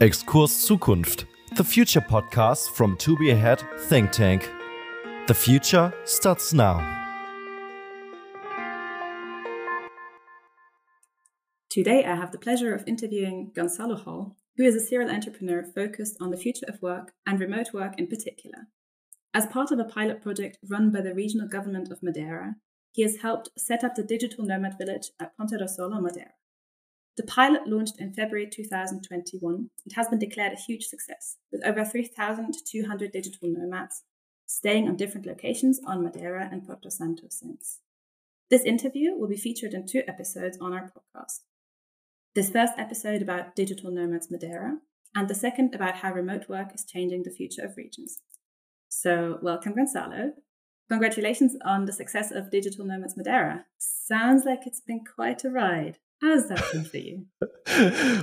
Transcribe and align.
Exkurs 0.00 0.50
Zukunft, 0.50 1.24
the 1.54 1.62
future 1.62 2.00
podcast 2.00 2.70
from 2.70 2.96
To 2.96 3.16
Be 3.16 3.30
Ahead 3.30 3.62
Think 3.82 4.10
Tank. 4.10 4.50
The 5.28 5.34
future 5.34 5.94
starts 6.04 6.52
now. 6.52 6.80
Today, 11.70 12.04
I 12.04 12.16
have 12.16 12.32
the 12.32 12.38
pleasure 12.38 12.74
of 12.74 12.82
interviewing 12.88 13.52
Gonzalo 13.54 13.94
Hall, 13.94 14.36
who 14.56 14.64
is 14.64 14.74
a 14.74 14.80
serial 14.80 15.12
entrepreneur 15.12 15.62
focused 15.62 16.16
on 16.20 16.32
the 16.32 16.36
future 16.36 16.66
of 16.66 16.82
work 16.82 17.12
and 17.24 17.38
remote 17.38 17.72
work 17.72 17.96
in 17.96 18.08
particular. 18.08 18.66
As 19.32 19.46
part 19.46 19.70
of 19.70 19.78
a 19.78 19.84
pilot 19.84 20.20
project 20.20 20.58
run 20.68 20.90
by 20.90 21.02
the 21.02 21.14
regional 21.14 21.46
government 21.46 21.92
of 21.92 22.02
Madeira, 22.02 22.56
he 22.90 23.02
has 23.02 23.18
helped 23.18 23.50
set 23.56 23.84
up 23.84 23.94
the 23.94 24.02
digital 24.02 24.44
nomad 24.44 24.76
village 24.76 25.12
at 25.20 25.36
Ponta 25.36 25.56
do 25.56 25.68
Sol 25.68 26.00
Madeira. 26.00 26.32
The 27.16 27.22
pilot 27.22 27.68
launched 27.68 28.00
in 28.00 28.12
February 28.12 28.48
2021. 28.50 29.70
It 29.86 29.92
has 29.92 30.08
been 30.08 30.18
declared 30.18 30.52
a 30.52 30.60
huge 30.60 30.84
success, 30.86 31.36
with 31.52 31.64
over 31.64 31.84
3,200 31.84 33.12
digital 33.12 33.48
nomads 33.48 34.02
staying 34.46 34.88
on 34.88 34.96
different 34.96 35.26
locations 35.26 35.80
on 35.86 36.02
Madeira 36.02 36.48
and 36.50 36.66
Porto 36.66 36.88
Santo 36.88 37.26
since. 37.30 37.78
This 38.50 38.64
interview 38.64 39.14
will 39.14 39.28
be 39.28 39.36
featured 39.36 39.74
in 39.74 39.86
two 39.86 40.02
episodes 40.08 40.58
on 40.60 40.72
our 40.72 40.90
podcast. 40.90 41.40
This 42.34 42.50
first 42.50 42.72
episode 42.76 43.22
about 43.22 43.54
digital 43.54 43.92
nomads 43.92 44.30
Madeira, 44.30 44.78
and 45.14 45.28
the 45.28 45.36
second 45.36 45.72
about 45.72 45.96
how 45.96 46.12
remote 46.12 46.48
work 46.48 46.74
is 46.74 46.84
changing 46.84 47.22
the 47.22 47.30
future 47.30 47.64
of 47.64 47.76
regions. 47.76 48.18
So, 48.88 49.38
welcome, 49.40 49.74
Gonzalo. 49.76 50.32
Congratulations 50.90 51.56
on 51.64 51.84
the 51.84 51.92
success 51.92 52.32
of 52.32 52.50
Digital 52.50 52.84
Nomads 52.84 53.16
Madeira. 53.16 53.66
Sounds 53.78 54.44
like 54.44 54.66
it's 54.66 54.80
been 54.80 55.04
quite 55.04 55.44
a 55.44 55.50
ride. 55.50 55.98
How's 56.20 56.48
that 56.48 56.64
been 56.72 56.84
for 56.84 56.96
you? 56.96 57.26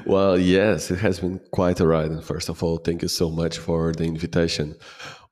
well, 0.05 0.37
yes, 0.37 0.91
it 0.91 0.99
has 0.99 1.19
been 1.19 1.39
quite 1.51 1.79
a 1.79 1.87
ride. 1.87 2.11
And 2.11 2.23
first 2.23 2.49
of 2.49 2.63
all, 2.63 2.77
thank 2.77 3.01
you 3.01 3.07
so 3.07 3.29
much 3.29 3.57
for 3.57 3.91
the 3.93 4.05
invitation. 4.05 4.75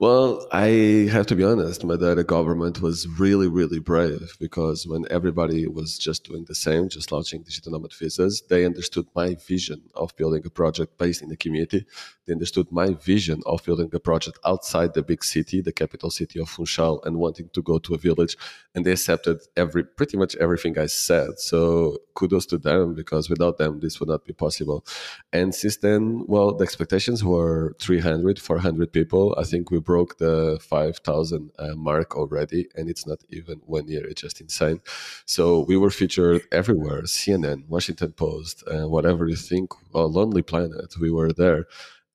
Well, 0.02 0.47
I 0.53 1.09
have 1.11 1.28
to 1.28 1.36
be 1.36 1.44
honest, 1.44 1.83
my 1.83 1.95
Madeira 1.95 2.23
government 2.23 2.81
was 2.81 3.05
really, 3.19 3.50
really 3.50 3.80
brave 3.80 4.33
because 4.39 4.88
when 4.88 5.03
everybody 5.11 5.67
was 5.67 5.97
just 5.97 6.23
doing 6.23 6.45
the 6.45 6.55
same, 6.55 6.88
just 6.88 7.11
launching 7.11 7.42
digital 7.42 7.73
nomad 7.73 7.92
visas, 7.94 8.42
they 8.50 8.64
understood 8.66 9.08
my 9.14 9.36
vision 9.45 9.81
of 9.95 10.16
building 10.16 10.42
a 10.45 10.50
project 10.50 10.97
based 10.97 11.22
in 11.22 11.27
the 11.27 11.36
community. 11.36 11.86
They 12.25 12.31
understood 12.31 12.72
my 12.72 12.92
vision 12.94 13.42
of 13.45 13.61
building 13.66 13.89
a 13.92 14.00
project 14.00 14.39
outside 14.45 14.94
the 14.94 15.03
big 15.03 15.22
city, 15.22 15.59
the 15.59 15.73
capital 15.73 16.11
city 16.11 16.39
of 16.39 16.47
Funchal, 16.47 17.03
and 17.03 17.17
wanting 17.17 17.50
to 17.50 17.61
go 17.61 17.77
to 17.80 17.95
a 17.95 17.97
village. 17.97 18.38
And 18.73 18.86
they 18.86 18.94
accepted 18.94 19.42
every 19.58 19.83
pretty 19.83 20.16
much 20.16 20.33
everything 20.38 20.80
I 20.80 20.86
said. 20.86 21.39
So 21.39 21.97
kudos 22.14 22.45
to 22.47 22.58
them 22.58 22.94
because 22.94 23.30
without 23.30 23.58
them, 23.58 23.81
this 23.81 24.00
would 24.00 24.08
not 24.08 24.23
be 24.23 24.31
possible. 24.31 24.86
And 25.33 25.53
since 25.53 25.77
then, 25.77 26.23
well, 26.27 26.53
the 26.53 26.64
expectations 26.64 27.22
were 27.22 27.75
300, 27.81 28.39
400 28.39 28.94
people. 28.94 29.36
I 29.38 29.44
think 29.44 29.72
we 29.72 29.80
broke 29.90 30.20
the 30.20 30.59
5,000 30.62 31.52
uh, 31.58 31.76
mark 31.90 32.16
already, 32.16 32.62
and 32.76 32.86
it's 32.92 33.08
not 33.12 33.20
even 33.30 33.56
one 33.66 33.88
year. 33.88 34.06
It's 34.08 34.22
just 34.22 34.40
insane. 34.40 34.80
So 35.26 35.44
we 35.70 35.78
were 35.78 35.90
featured 36.02 36.42
everywhere 36.52 37.02
CNN, 37.04 37.59
Washington 37.68 38.12
Post, 38.12 38.56
uh, 38.73 38.88
whatever 38.95 39.23
you 39.28 39.40
think, 39.52 39.67
well, 39.92 40.10
Lonely 40.20 40.44
Planet, 40.52 40.90
we 41.04 41.10
were 41.17 41.34
there. 41.44 41.62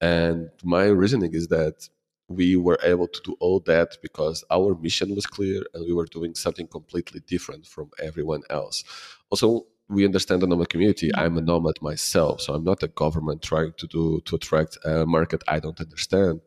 And 0.00 0.50
my 0.76 0.84
reasoning 1.02 1.34
is 1.40 1.48
that 1.48 1.76
we 2.28 2.48
were 2.66 2.78
able 2.92 3.08
to 3.08 3.20
do 3.28 3.32
all 3.44 3.58
that 3.72 3.90
because 4.06 4.38
our 4.56 4.70
mission 4.86 5.08
was 5.18 5.26
clear 5.26 5.60
and 5.72 5.84
we 5.88 5.94
were 5.98 6.06
doing 6.18 6.34
something 6.44 6.68
completely 6.68 7.20
different 7.34 7.66
from 7.66 7.90
everyone 8.08 8.42
else. 8.50 8.84
Also, 9.30 9.66
we 9.88 10.04
understand 10.04 10.40
the 10.40 10.46
nomad 10.46 10.70
community. 10.70 11.10
I'm 11.14 11.36
a 11.36 11.42
nomad 11.42 11.74
myself, 11.82 12.40
so 12.40 12.54
I'm 12.54 12.64
not 12.64 12.82
a 12.82 12.88
government 12.88 13.42
trying 13.42 13.74
to 13.76 13.86
do 13.86 14.20
to 14.24 14.36
attract 14.36 14.78
a 14.84 15.04
market 15.04 15.42
I 15.46 15.60
don't 15.60 15.78
understand. 15.78 16.40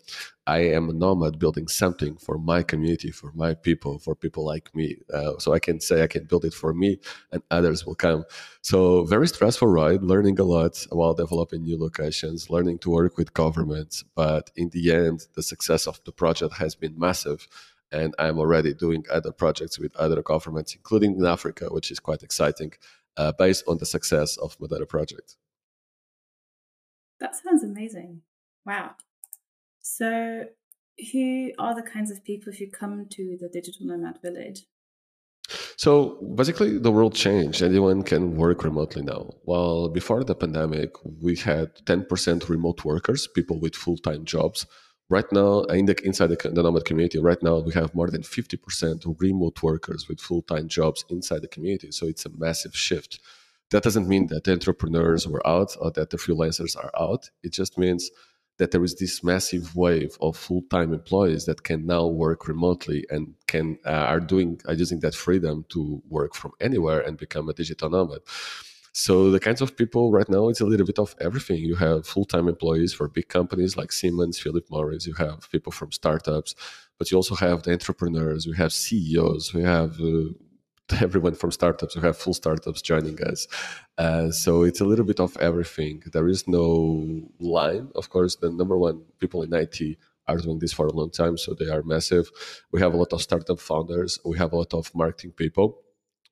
I 0.48 0.60
am 0.60 0.90
a 0.90 0.94
nomad 0.94 1.38
building 1.38 1.68
something 1.68 2.18
for 2.18 2.40
my 2.40 2.64
community, 2.64 3.12
for 3.12 3.32
my 3.36 3.54
people, 3.54 4.00
for 4.00 4.16
people 4.16 4.44
like 4.44 4.74
me. 4.74 4.98
Uh, 5.14 5.38
so 5.38 5.54
I 5.54 5.60
can 5.60 5.80
say 5.80 6.02
I 6.02 6.08
can 6.08 6.24
build 6.24 6.46
it 6.46 6.54
for 6.54 6.74
me, 6.74 7.00
and 7.32 7.44
others 7.52 7.86
will 7.86 7.96
come. 7.96 8.26
So 8.62 9.04
very 9.04 9.28
stressful 9.28 9.68
ride, 9.68 10.02
learning 10.02 10.40
a 10.40 10.44
lot 10.44 10.84
while 10.90 11.14
developing 11.14 11.62
new 11.62 11.78
locations, 11.80 12.50
learning 12.50 12.80
to 12.80 12.90
work 12.90 13.18
with 13.18 13.36
governments. 13.36 14.04
But 14.16 14.50
in 14.56 14.70
the 14.70 14.92
end, 14.92 15.28
the 15.36 15.44
success 15.44 15.86
of 15.86 16.00
the 16.06 16.12
project 16.12 16.56
has 16.56 16.74
been 16.76 16.98
massive 16.98 17.48
and 17.90 18.14
I'm 18.20 18.38
already 18.38 18.74
doing 18.74 19.06
other 19.10 19.32
projects 19.32 19.80
with 19.80 19.96
other 19.96 20.22
governments, 20.22 20.76
including 20.76 21.16
in 21.16 21.26
Africa, 21.26 21.68
which 21.72 21.90
is 21.90 22.02
quite 22.02 22.22
exciting 22.22 22.74
uh, 23.18 23.32
based 23.38 23.64
on 23.68 23.78
the 23.78 23.86
success 23.86 24.38
of 24.38 24.58
Madeira 24.60 24.86
project. 24.86 25.36
That 27.20 27.36
sounds 27.36 27.64
amazing. 27.64 28.22
Wow. 28.66 28.92
So, 29.82 30.46
who 31.12 31.52
are 31.60 31.76
the 31.76 31.82
kinds 31.82 32.12
of 32.12 32.24
people 32.24 32.54
who 32.54 32.68
come 32.68 33.08
to 33.12 33.38
the 33.40 33.50
Digital 33.50 33.86
Nomad 33.86 34.20
Village? 34.22 34.66
So 35.78 36.20
basically, 36.36 36.78
the 36.78 36.92
world 36.92 37.14
changed. 37.16 37.62
Anyone 37.62 38.04
can 38.04 38.36
work 38.36 38.64
remotely 38.64 39.04
now. 39.04 39.30
While 39.44 39.90
before 39.90 40.24
the 40.24 40.36
pandemic, 40.36 40.92
we 41.22 41.36
had 41.36 41.76
10% 41.86 42.50
remote 42.50 42.84
workers, 42.84 43.28
people 43.28 43.60
with 43.60 43.76
full 43.76 43.98
time 43.98 44.26
jobs 44.26 44.66
right 45.10 45.32
now 45.32 45.62
in 45.64 45.86
the, 45.86 45.96
inside 46.06 46.28
the, 46.28 46.50
the 46.50 46.64
nomad 46.64 46.86
community 46.86 47.20
right 47.20 47.42
now 47.42 47.60
we 47.60 47.74
have 47.74 47.96
more 47.96 48.10
than 48.10 48.22
50% 48.22 49.06
of 49.06 49.22
remote 49.22 49.62
workers 49.64 50.08
with 50.08 50.20
full-time 50.20 50.68
jobs 50.68 51.06
inside 51.10 51.42
the 51.42 51.48
community. 51.48 51.92
So 51.92 52.08
it's 52.08 52.26
a 52.26 52.30
massive 52.38 52.76
shift. 52.76 53.20
That 53.72 53.84
doesn't 53.84 54.08
mean 54.08 54.28
that 54.28 54.44
the 54.46 54.54
entrepreneurs 54.54 55.28
were 55.28 55.46
out 55.46 55.76
or 55.80 55.92
that 55.92 56.10
the 56.10 56.18
freelancers 56.18 56.76
are 56.78 56.92
out. 56.98 57.30
It 57.44 57.54
just 57.54 57.78
means 57.78 58.12
that 58.58 58.72
there 58.72 58.84
is 58.84 58.96
this 58.96 59.24
massive 59.24 59.76
wave 59.76 60.18
of 60.20 60.36
full-time 60.36 60.94
employees 60.94 61.46
that 61.46 61.64
can 61.64 61.86
now 61.86 62.08
work 62.08 62.48
remotely 62.48 63.06
and 63.10 63.36
can 63.48 63.78
uh, 63.86 63.90
are 63.90 64.20
doing 64.20 64.60
are 64.68 64.74
using 64.74 65.00
that 65.02 65.14
freedom 65.14 65.66
to 65.70 66.02
work 66.10 66.34
from 66.34 66.52
anywhere 66.60 67.00
and 67.02 67.18
become 67.18 67.48
a 67.50 67.54
digital 67.54 67.90
nomad 67.90 68.22
so 68.98 69.30
the 69.30 69.40
kinds 69.40 69.62
of 69.62 69.78
people 69.78 70.12
right 70.12 70.28
now, 70.28 70.50
it's 70.50 70.60
a 70.60 70.66
little 70.66 70.88
bit 70.88 70.98
of 70.98 71.14
everything. 71.22 71.58
You 71.58 71.76
have 71.76 72.08
full-time 72.08 72.48
employees 72.48 72.96
for 72.96 73.08
big 73.08 73.28
companies 73.28 73.78
like 73.78 73.92
Siemens, 73.92 74.40
Philip 74.40 74.66
Morris. 74.72 75.06
You 75.06 75.14
have 75.14 75.48
people 75.52 75.72
from 75.72 75.92
startups, 75.92 76.56
but 76.98 77.12
you 77.12 77.16
also 77.16 77.36
have 77.36 77.62
the 77.62 77.74
entrepreneurs. 77.74 78.48
We 78.48 78.56
have 78.58 78.74
CEOs. 78.74 79.54
We 79.54 79.62
have 79.62 80.02
uh, 80.02 80.30
everyone 81.00 81.36
from 81.36 81.52
startups. 81.52 81.96
We 81.96 82.02
have 82.02 82.18
full 82.18 82.34
startups 82.34 82.82
joining 82.82 83.22
us. 83.22 83.46
Uh, 84.00 84.32
so 84.32 84.64
it's 84.64 84.82
a 84.82 84.86
little 84.86 85.06
bit 85.06 85.20
of 85.20 85.38
everything. 85.38 86.02
There 86.12 86.28
is 86.28 86.48
no 86.48 87.22
line. 87.40 87.90
Of 87.94 88.10
course, 88.10 88.38
the 88.38 88.50
number 88.50 88.80
one 88.80 89.04
people 89.20 89.44
in 89.44 89.54
IT 89.54 89.80
are 90.28 90.38
doing 90.38 90.58
this 90.58 90.74
for 90.74 90.88
a 90.88 90.92
long 90.92 91.12
time, 91.12 91.38
so 91.38 91.54
they 91.54 91.70
are 91.70 91.84
massive. 91.84 92.32
We 92.72 92.82
have 92.82 92.96
a 92.96 92.98
lot 92.98 93.14
of 93.14 93.22
startup 93.22 93.60
founders. 93.60 94.18
We 94.26 94.40
have 94.40 94.54
a 94.54 94.58
lot 94.58 94.74
of 94.74 94.90
marketing 94.96 95.34
people, 95.34 95.84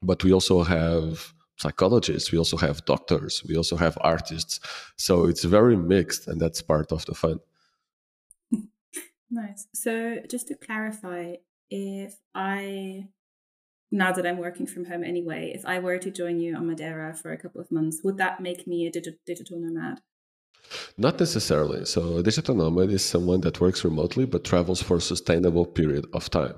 but 0.01 0.23
we 0.23 0.33
also 0.33 0.63
have 0.63 1.34
psychologists 1.57 2.31
we 2.31 2.37
also 2.37 2.57
have 2.57 2.85
doctors 2.85 3.43
we 3.47 3.55
also 3.55 3.75
have 3.77 3.97
artists. 4.01 4.59
So 4.97 5.25
it's 5.25 5.43
very 5.43 5.75
mixed 5.75 6.27
and 6.27 6.39
that's 6.39 6.61
part 6.61 6.91
of 6.91 7.05
the 7.05 7.15
fun. 7.15 7.39
Nice. 9.31 9.67
So 9.73 10.19
just 10.29 10.47
to 10.47 10.55
clarify 10.55 11.35
if 11.69 12.19
i 12.35 13.07
now 13.91 14.11
that 14.11 14.25
i'm 14.25 14.37
working 14.37 14.67
from 14.67 14.85
home 14.85 15.03
anyway 15.03 15.51
if 15.55 15.65
i 15.65 15.79
were 15.79 15.97
to 15.97 16.11
join 16.11 16.39
you 16.39 16.55
on 16.55 16.67
madeira 16.67 17.13
for 17.13 17.31
a 17.31 17.37
couple 17.37 17.59
of 17.59 17.71
months 17.71 18.01
would 18.03 18.17
that 18.17 18.39
make 18.39 18.67
me 18.67 18.85
a 18.85 18.91
digi- 18.91 19.17
digital 19.25 19.59
nomad? 19.59 19.99
Not 20.97 21.19
necessarily. 21.19 21.85
So 21.85 22.17
a 22.17 22.23
digital 22.23 22.55
nomad 22.55 22.89
is 22.89 23.03
someone 23.05 23.41
that 23.41 23.61
works 23.61 23.83
remotely 23.83 24.25
but 24.25 24.43
travels 24.43 24.81
for 24.81 24.97
a 24.97 25.01
sustainable 25.01 25.65
period 25.65 26.05
of 26.13 26.29
time 26.29 26.55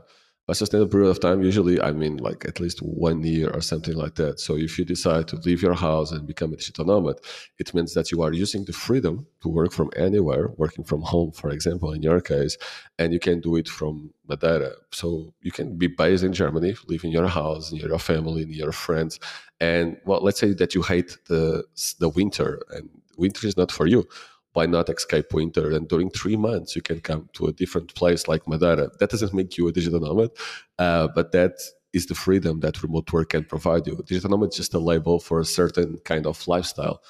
a 0.50 0.56
sustainable 0.56 0.90
period 0.90 1.10
of 1.10 1.20
time 1.20 1.42
usually 1.42 1.80
i 1.82 1.92
mean 1.92 2.18
like 2.18 2.46
at 2.46 2.60
least 2.60 2.80
one 2.82 3.22
year 3.24 3.50
or 3.50 3.62
something 3.62 3.96
like 3.96 4.16
that. 4.16 4.40
So 4.40 4.56
if 4.56 4.80
you 4.80 4.86
decide 4.86 5.28
to 5.30 5.36
leave 5.38 5.62
your 5.62 5.74
house 5.74 6.12
and 6.12 6.26
become 6.26 6.54
a 6.54 6.56
digital 6.56 6.86
nomad 6.86 7.18
it 7.60 7.74
means 7.74 7.94
that 7.94 8.12
you 8.12 8.22
are 8.22 8.34
using 8.34 8.64
the 8.66 8.74
freedom 8.74 9.28
to 9.42 9.50
work 9.50 9.72
from 9.72 9.90
anywhere 9.96 10.50
working 10.58 10.84
from 10.84 11.02
home 11.02 11.32
for 11.32 11.50
example 11.50 11.92
in 11.92 12.02
your 12.02 12.22
case 12.22 12.58
and 12.98 13.12
you 13.14 13.20
can 13.20 13.42
do 13.42 13.56
it 13.56 13.68
from 13.68 14.12
madeira. 14.28 14.72
So 14.92 15.34
you 15.42 15.52
can 15.52 15.78
be 15.78 15.88
based 15.88 16.24
in 16.24 16.34
germany 16.34 16.76
live 16.88 17.04
in 17.04 17.12
your 17.12 17.28
house 17.28 17.72
near 17.72 17.88
your 17.88 18.00
family 18.00 18.46
near 18.46 18.64
your 18.66 18.72
friends 18.72 19.20
and 19.60 19.98
well 20.06 20.22
let's 20.22 20.40
say 20.40 20.54
that 20.54 20.74
you 20.76 20.82
hate 20.82 21.18
the 21.28 21.64
the 22.00 22.10
winter 22.10 22.62
and 22.72 22.90
winter 23.18 23.48
is 23.48 23.58
not 23.58 23.72
for 23.72 23.88
you 23.88 24.08
why 24.54 24.66
not 24.66 24.90
escape 24.90 25.34
winter? 25.34 25.72
And 25.72 25.88
during 25.88 26.10
three 26.10 26.36
months, 26.36 26.76
you 26.76 26.82
can 26.82 27.00
come 27.02 27.30
to 27.34 27.48
a 27.48 27.54
different 27.54 27.94
place 27.96 28.28
like 28.28 28.48
Madeira. 28.48 28.90
That 29.00 29.10
doesn't 29.10 29.34
make 29.34 29.58
you 29.58 29.68
a 29.68 29.72
digital 29.72 30.00
nomad, 30.00 30.32
uh, 30.80 31.08
but 31.14 31.32
that 31.32 31.54
is 31.94 32.08
the 32.08 32.16
freedom 32.16 32.60
that 32.62 32.84
remote 32.84 33.12
work 33.14 33.30
can 33.30 33.44
provide 33.44 33.88
you. 33.88 34.02
Digital 34.06 34.32
nomad 34.32 34.50
is 34.50 34.58
just 34.58 34.74
a 34.74 34.80
label 34.80 35.20
for 35.20 35.40
a 35.40 35.46
certain 35.46 35.98
kind 36.06 36.26
of 36.26 36.48
lifestyle. 36.48 37.02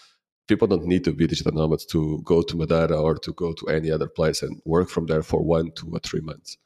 People 0.47 0.67
don't 0.67 0.85
need 0.85 1.03
to 1.03 1.11
be 1.11 1.27
digital 1.27 1.53
nomads 1.53 1.85
to 1.87 2.21
go 2.23 2.41
to 2.41 2.55
Madeira 2.55 2.99
or 3.01 3.15
to 3.15 3.33
go 3.33 3.53
to 3.53 3.67
any 3.67 3.91
other 3.91 4.07
place 4.07 4.41
and 4.41 4.61
work 4.65 4.89
from 4.89 5.05
there 5.05 5.23
for 5.23 5.43
one, 5.43 5.71
two, 5.71 5.89
or 5.91 5.99
three 5.99 6.21
months. 6.21 6.57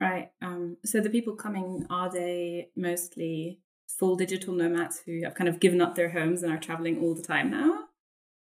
Right. 0.00 0.30
Um, 0.40 0.76
so 0.84 1.00
the 1.00 1.10
people 1.10 1.34
coming 1.34 1.86
are 1.90 2.10
they 2.10 2.68
mostly 2.76 3.58
full 3.88 4.14
digital 4.14 4.54
nomads 4.54 5.02
who 5.04 5.22
have 5.24 5.34
kind 5.34 5.48
of 5.48 5.58
given 5.58 5.80
up 5.80 5.96
their 5.96 6.10
homes 6.10 6.42
and 6.42 6.52
are 6.52 6.58
traveling 6.58 7.00
all 7.00 7.14
the 7.14 7.22
time 7.22 7.50
now? 7.50 7.77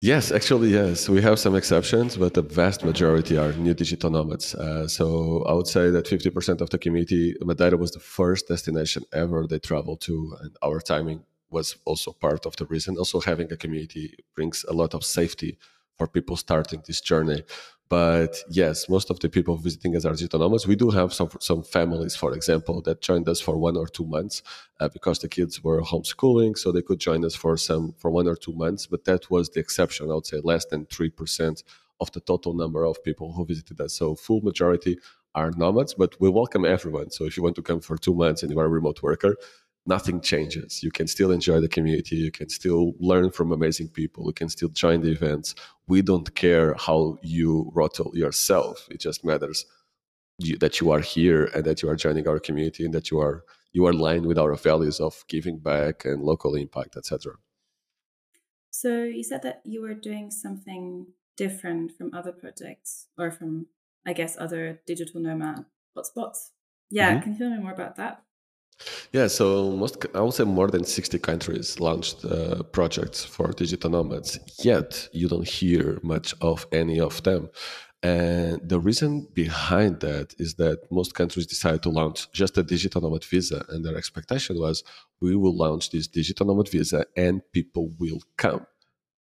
Yes, 0.02 0.32
actually, 0.32 0.70
yes. 0.70 1.10
We 1.10 1.22
have 1.22 1.40
some 1.40 1.56
exceptions, 1.56 2.16
but 2.16 2.34
the 2.34 2.42
vast 2.42 2.86
majority 2.86 3.38
are 3.38 3.52
new 3.52 3.74
digital 3.74 4.10
nomads. 4.10 4.56
Uh, 4.56 4.88
so 4.88 5.44
I 5.44 5.52
would 5.52 5.68
say 5.68 5.90
that 5.90 6.06
50% 6.06 6.62
of 6.62 6.70
the 6.70 6.78
community, 6.78 7.36
Madeira 7.42 7.76
was 7.76 7.92
the 7.92 8.00
first 8.00 8.48
destination 8.48 9.04
ever 9.12 9.46
they 9.46 9.60
traveled 9.60 10.00
to, 10.02 10.38
and 10.42 10.56
our 10.64 10.80
timing 10.80 11.26
was 11.50 11.76
also 11.84 12.14
part 12.14 12.46
of 12.46 12.56
the 12.56 12.66
reason. 12.68 12.96
Also, 12.98 13.20
having 13.20 13.52
a 13.52 13.58
community 13.58 14.16
brings 14.36 14.64
a 14.70 14.74
lot 14.74 14.94
of 14.94 15.04
safety 15.04 15.58
for 15.98 16.08
people 16.08 16.38
starting 16.38 16.82
this 16.88 17.02
journey. 17.02 17.44
But 17.90 18.44
yes, 18.50 18.88
most 18.88 19.10
of 19.10 19.20
the 19.20 19.30
people 19.30 19.58
visiting 19.58 19.96
as 19.96 20.04
digital 20.04 20.40
nomads, 20.40 20.68
we 20.68 20.76
do 20.76 20.92
have 20.92 21.12
some 21.12 21.30
some 21.40 21.64
families, 21.64 22.16
for 22.16 22.34
example, 22.34 22.82
that 22.84 23.02
joined 23.02 23.28
us 23.28 23.42
for 23.42 23.58
one 23.58 23.78
or 23.78 23.88
two 23.88 24.06
months 24.06 24.44
uh, 24.80 24.90
because 24.90 25.20
the 25.20 25.28
kids 25.28 25.64
were 25.64 25.82
homeschooling, 25.82 26.56
so 26.56 26.72
they 26.72 26.84
could 26.84 27.00
join 27.00 27.26
us 27.26 27.34
for 27.36 27.58
some 27.58 27.94
for 27.98 28.12
one 28.12 28.28
or 28.28 28.36
two 28.36 28.54
months. 28.54 28.86
But 28.86 29.06
that 29.06 29.32
was 29.32 29.50
the 29.50 29.60
exception. 29.60 30.12
I 30.12 30.14
would 30.14 30.28
say 30.28 30.40
less 30.44 30.66
than 30.66 30.86
three 30.86 31.10
percent 31.10 31.64
of 32.00 32.12
the 32.12 32.20
total 32.22 32.54
number 32.54 32.86
of 32.86 33.04
people 33.04 33.34
who 33.34 33.44
visited 33.46 33.82
us. 33.82 33.94
So 33.94 34.16
full 34.16 34.42
majority 34.42 35.00
are 35.34 35.52
nomads, 35.58 35.96
but 35.96 36.16
we 36.22 36.30
welcome 36.30 36.66
everyone. 36.66 37.10
So 37.10 37.26
if 37.26 37.38
you 37.38 37.44
want 37.44 37.56
to 37.56 37.62
come 37.64 37.82
for 37.82 37.98
two 37.98 38.14
months 38.14 38.44
and 38.44 38.52
you 38.52 38.60
are 38.60 38.66
a 38.66 38.70
remote 38.70 39.02
worker, 39.02 39.36
nothing 39.90 40.22
changes. 40.22 40.84
You 40.84 40.92
can 40.92 41.08
still 41.08 41.32
enjoy 41.32 41.60
the 41.60 41.68
community. 41.68 42.16
You 42.16 42.32
can 42.32 42.50
still 42.50 42.94
learn 43.00 43.32
from 43.32 43.52
amazing 43.52 43.90
people. 43.90 44.28
You 44.28 44.34
can 44.34 44.48
still 44.48 44.70
join 44.70 45.02
the 45.02 45.12
events. 45.12 45.56
We 45.88 46.02
don't 46.02 46.34
care 46.36 46.76
how 46.76 47.18
you 47.24 47.72
rottle 47.74 48.12
yourself. 48.14 48.88
It 48.92 49.02
just 49.02 49.26
matters 49.26 49.66
you, 50.38 50.58
that 50.60 50.80
you 50.80 50.92
are 50.92 51.02
here 51.02 51.46
and 51.56 51.64
that 51.66 51.82
you 51.82 51.90
are 51.90 51.96
joining 51.96 52.28
our 52.28 52.40
community 52.40 52.86
and 52.86 52.94
that 52.94 53.10
you 53.12 53.20
are 53.20 53.44
you 53.72 53.86
are 53.86 53.92
aligned 53.92 54.26
with 54.26 54.40
our 54.40 54.56
values 54.56 55.00
of 55.00 55.24
giving 55.28 55.60
back 55.60 56.06
and 56.06 56.24
local 56.24 56.56
impact, 56.56 56.96
etc. 56.98 57.34
So 58.72 59.04
you 59.04 59.24
said 59.24 59.44
that 59.44 59.62
you 59.64 59.82
were 59.82 59.94
doing 59.94 60.32
something 60.32 61.08
different 61.38 61.92
from 61.96 62.12
other 62.14 62.32
projects 62.32 63.08
or 63.16 63.30
from, 63.30 63.68
I 64.08 64.14
guess, 64.14 64.36
other 64.40 64.82
digital 64.88 65.22
nomad 65.22 65.66
hotspots. 65.96 66.50
Yeah, 66.90 67.12
mm-hmm. 67.12 67.22
can 67.22 67.32
you 67.34 67.38
tell 67.38 67.52
me 67.52 67.62
more 67.62 67.74
about 67.74 67.96
that? 67.98 68.24
Yeah, 69.12 69.28
so 69.28 69.72
most 69.72 70.06
I 70.16 70.22
would 70.22 70.34
say 70.34 70.46
more 70.46 70.68
than 70.68 70.84
60 70.84 71.20
countries 71.20 71.80
launched 71.80 72.24
uh, 72.26 72.64
projects 72.72 73.24
for 73.24 73.52
digital 73.52 73.90
nomads. 73.90 74.40
Yet 74.64 75.10
you 75.12 75.28
don't 75.28 75.48
hear 75.48 76.00
much 76.04 76.34
of 76.42 76.66
any 76.72 77.00
of 77.00 77.22
them. 77.24 77.50
And 78.02 78.62
the 78.68 78.80
reason 78.80 79.28
behind 79.34 80.00
that 80.00 80.34
is 80.40 80.56
that 80.56 80.90
most 80.90 81.14
countries 81.16 81.46
decided 81.46 81.84
to 81.84 81.90
launch 81.90 82.32
just 82.32 82.58
a 82.58 82.64
digital 82.64 83.02
nomad 83.02 83.26
visa, 83.26 83.66
and 83.70 83.84
their 83.84 83.98
expectation 83.98 84.58
was 84.58 84.84
we 85.20 85.36
will 85.36 85.56
launch 85.56 85.90
this 85.90 86.08
digital 86.08 86.46
nomad 86.46 86.70
visa 86.70 87.06
and 87.18 87.42
people 87.52 87.92
will 88.00 88.22
come. 88.38 88.66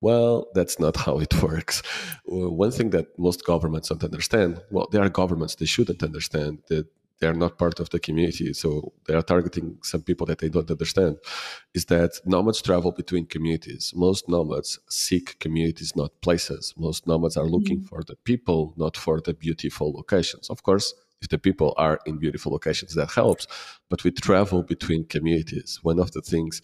Well, 0.02 0.48
that's 0.56 0.80
not 0.80 0.98
how 0.98 1.20
it 1.20 1.42
works. 1.44 1.84
One 2.26 2.72
thing 2.72 2.90
that 2.90 3.18
most 3.20 3.46
governments 3.46 3.90
don't 3.90 4.04
understand 4.04 4.62
well, 4.72 4.88
there 4.92 5.04
are 5.04 5.10
governments 5.10 5.56
they 5.56 5.66
shouldn't 5.66 6.02
understand 6.02 6.64
that 6.70 6.88
they 7.24 7.30
are 7.30 7.42
not 7.46 7.58
part 7.58 7.80
of 7.80 7.90
the 7.92 8.00
community 8.00 8.52
so 8.52 8.92
they 9.06 9.14
are 9.14 9.22
targeting 9.22 9.78
some 9.82 10.02
people 10.02 10.26
that 10.28 10.40
they 10.40 10.50
don't 10.50 10.70
understand 10.70 11.16
is 11.74 11.86
that 11.86 12.12
nomads 12.26 12.62
travel 12.62 12.92
between 12.92 13.26
communities. 13.26 13.94
Most 13.96 14.28
nomads 14.28 14.78
seek 14.90 15.40
communities 15.40 15.96
not 15.96 16.12
places. 16.20 16.74
Most 16.76 17.08
nomads 17.08 17.38
are 17.38 17.46
looking 17.46 17.78
mm-hmm. 17.78 17.96
for 17.96 18.04
the 18.04 18.18
people 18.26 18.74
not 18.76 18.98
for 18.98 19.22
the 19.22 19.34
beautiful 19.34 19.94
locations. 19.94 20.50
Of 20.50 20.64
course 20.64 20.94
if 21.22 21.30
the 21.30 21.38
people 21.38 21.74
are 21.78 21.98
in 22.06 22.18
beautiful 22.18 22.52
locations 22.52 22.94
that 22.96 23.12
helps 23.12 23.48
but 23.90 24.04
we 24.04 24.12
travel 24.12 24.62
between 24.62 25.06
communities. 25.06 25.80
One 25.82 26.00
of 26.00 26.12
the 26.12 26.22
things 26.22 26.62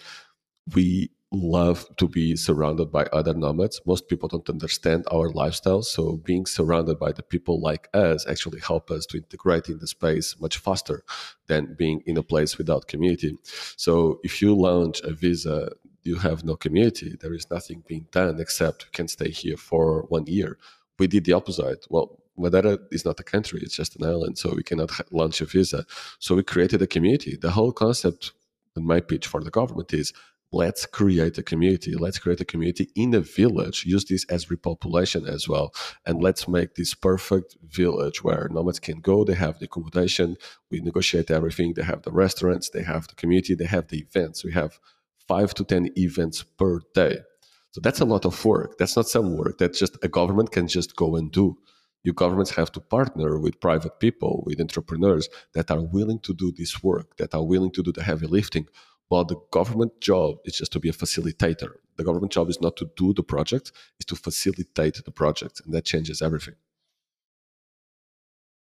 we 0.75 1.09
love 1.31 1.85
to 1.97 2.07
be 2.07 2.35
surrounded 2.35 2.91
by 2.91 3.03
other 3.13 3.33
nomads. 3.33 3.79
Most 3.85 4.07
people 4.07 4.27
don't 4.27 4.49
understand 4.49 5.05
our 5.11 5.29
lifestyle, 5.29 5.83
so 5.83 6.17
being 6.17 6.45
surrounded 6.45 6.97
by 6.97 7.11
the 7.11 7.21
people 7.21 7.59
like 7.59 7.87
us 7.93 8.25
actually 8.27 8.59
help 8.59 8.89
us 8.89 9.05
to 9.07 9.17
integrate 9.17 9.69
in 9.69 9.77
the 9.77 9.87
space 9.87 10.35
much 10.39 10.57
faster 10.57 11.03
than 11.47 11.75
being 11.75 12.01
in 12.07 12.17
a 12.17 12.23
place 12.23 12.57
without 12.57 12.87
community. 12.87 13.37
So 13.77 14.19
if 14.23 14.41
you 14.41 14.55
launch 14.55 15.01
a 15.01 15.11
visa, 15.11 15.71
you 16.03 16.15
have 16.15 16.43
no 16.43 16.55
community. 16.55 17.15
There 17.19 17.33
is 17.33 17.51
nothing 17.51 17.83
being 17.87 18.07
done 18.11 18.39
except 18.39 18.85
you 18.85 18.91
can 18.91 19.07
stay 19.07 19.29
here 19.29 19.57
for 19.57 20.03
one 20.09 20.25
year. 20.25 20.57
We 20.97 21.07
did 21.07 21.25
the 21.25 21.33
opposite. 21.33 21.85
Well, 21.89 22.19
Madeira 22.37 22.79
is 22.91 23.05
not 23.05 23.19
a 23.19 23.23
country; 23.23 23.59
it's 23.61 23.75
just 23.75 23.97
an 23.97 24.05
island, 24.05 24.37
so 24.37 24.53
we 24.55 24.63
cannot 24.63 24.91
launch 25.11 25.41
a 25.41 25.45
visa. 25.45 25.85
So 26.19 26.35
we 26.35 26.43
created 26.43 26.81
a 26.81 26.87
community. 26.87 27.35
The 27.35 27.51
whole 27.51 27.73
concept 27.73 28.31
and 28.75 28.85
my 28.85 29.01
pitch 29.01 29.27
for 29.27 29.43
the 29.43 29.51
government 29.51 29.93
is 29.93 30.13
let's 30.51 30.85
create 30.85 31.37
a 31.37 31.43
community. 31.43 31.93
Let's 31.95 32.19
create 32.19 32.41
a 32.41 32.45
community 32.45 32.89
in 32.95 33.13
a 33.13 33.19
village. 33.19 33.85
Use 33.85 34.05
this 34.05 34.25
as 34.25 34.45
repopulation 34.45 35.27
as 35.27 35.47
well. 35.47 35.73
And 36.05 36.21
let's 36.21 36.47
make 36.47 36.75
this 36.75 36.93
perfect 36.93 37.57
village 37.63 38.23
where 38.23 38.49
nomads 38.51 38.79
can 38.79 38.99
go. 38.99 39.23
They 39.23 39.35
have 39.35 39.59
the 39.59 39.65
accommodation. 39.65 40.37
We 40.71 40.81
negotiate 40.81 41.29
everything. 41.31 41.73
They 41.73 41.83
have 41.83 42.01
the 42.01 42.11
restaurants. 42.11 42.69
They 42.69 42.83
have 42.83 43.07
the 43.07 43.15
community. 43.15 43.55
They 43.55 43.65
have 43.65 43.87
the 43.87 43.99
events. 43.99 44.43
We 44.43 44.53
have 44.53 44.79
five 45.27 45.53
to 45.55 45.63
ten 45.63 45.89
events 45.95 46.43
per 46.43 46.79
day. 46.93 47.19
So 47.71 47.81
that's 47.81 47.99
a 47.99 48.05
lot 48.05 48.25
of 48.25 48.43
work. 48.43 48.79
That's 48.79 48.95
not 48.95 49.07
some 49.07 49.37
work 49.37 49.59
that 49.59 49.75
just 49.75 49.97
a 50.03 50.07
government 50.07 50.51
can 50.51 50.67
just 50.67 50.95
go 50.95 51.15
and 51.15 51.31
do. 51.31 51.57
You 52.03 52.13
governments 52.13 52.51
have 52.51 52.71
to 52.71 52.79
partner 52.79 53.37
with 53.37 53.59
private 53.59 53.99
people 53.99 54.43
with 54.45 54.59
entrepreneurs 54.59 55.29
that 55.53 55.69
are 55.69 55.81
willing 55.81 56.19
to 56.21 56.33
do 56.33 56.51
this 56.51 56.81
work 56.81 57.17
that 57.17 57.35
are 57.35 57.43
willing 57.43 57.71
to 57.71 57.83
do 57.83 57.91
the 57.91 58.03
heavy 58.03 58.25
lifting 58.25 58.67
well, 59.09 59.25
the 59.25 59.41
government 59.51 59.99
job 60.01 60.37
is 60.45 60.57
just 60.57 60.71
to 60.73 60.79
be 60.79 60.89
a 60.89 60.93
facilitator. 60.93 61.73
The 61.97 62.03
government 62.03 62.31
job 62.31 62.49
is 62.49 62.61
not 62.61 62.77
to 62.77 62.89
do 62.95 63.13
the 63.13 63.23
project, 63.23 63.71
it's 63.99 64.05
to 64.05 64.15
facilitate 64.15 65.03
the 65.03 65.11
project. 65.11 65.61
And 65.65 65.73
that 65.73 65.85
changes 65.85 66.21
everything. 66.21 66.55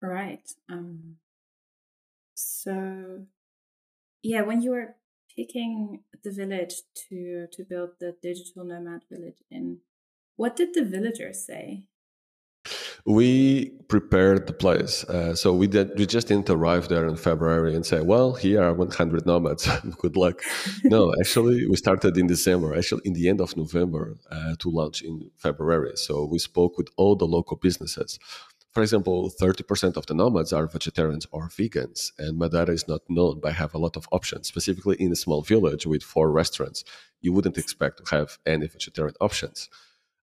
Right. 0.01 0.51
Um, 0.67 1.17
so, 2.33 3.25
yeah, 4.23 4.41
when 4.41 4.61
you 4.61 4.71
were 4.71 4.95
picking 5.35 6.01
the 6.23 6.31
village 6.31 6.73
to 7.09 7.47
to 7.51 7.63
build 7.63 7.91
the 7.99 8.15
digital 8.21 8.65
nomad 8.65 9.03
village 9.09 9.41
in, 9.49 9.77
what 10.35 10.55
did 10.55 10.73
the 10.73 10.83
villagers 10.83 11.45
say? 11.45 11.83
We 13.05 13.71
prepared 13.87 14.47
the 14.47 14.53
place. 14.53 15.03
Uh, 15.03 15.35
so 15.35 15.53
we 15.53 15.67
did. 15.67 15.97
We 15.97 16.05
just 16.05 16.27
didn't 16.27 16.49
arrive 16.49 16.87
there 16.87 17.05
in 17.07 17.15
February 17.15 17.75
and 17.75 17.85
say, 17.85 18.01
"Well, 18.01 18.33
here 18.33 18.61
are 18.63 18.73
100 18.73 19.25
nomads. 19.25 19.67
Good 20.03 20.15
luck." 20.17 20.41
no, 20.83 21.13
actually, 21.21 21.67
we 21.67 21.75
started 21.75 22.17
in 22.17 22.27
December. 22.27 22.75
Actually, 22.77 23.01
in 23.05 23.13
the 23.13 23.27
end 23.29 23.41
of 23.41 23.57
November 23.57 24.17
uh, 24.29 24.55
to 24.59 24.69
launch 24.69 25.01
in 25.01 25.31
February. 25.37 25.93
So 25.95 26.25
we 26.25 26.39
spoke 26.39 26.77
with 26.77 26.89
all 26.97 27.15
the 27.15 27.27
local 27.27 27.57
businesses. 27.57 28.19
For 28.71 28.81
example, 28.81 29.29
30% 29.29 29.97
of 29.97 30.05
the 30.05 30.13
nomads 30.13 30.53
are 30.53 30.65
vegetarians 30.65 31.27
or 31.33 31.49
vegans, 31.49 32.13
and 32.17 32.37
Madeira 32.37 32.71
is 32.71 32.87
not 32.87 33.01
known 33.09 33.41
by 33.41 33.51
have 33.51 33.73
a 33.73 33.77
lot 33.77 33.97
of 33.97 34.07
options. 34.13 34.47
Specifically, 34.47 34.95
in 34.97 35.11
a 35.11 35.17
small 35.17 35.41
village 35.41 35.85
with 35.85 36.03
four 36.03 36.31
restaurants, 36.31 36.85
you 37.19 37.33
wouldn't 37.33 37.57
expect 37.57 37.97
to 37.97 38.15
have 38.15 38.37
any 38.45 38.67
vegetarian 38.67 39.15
options. 39.19 39.69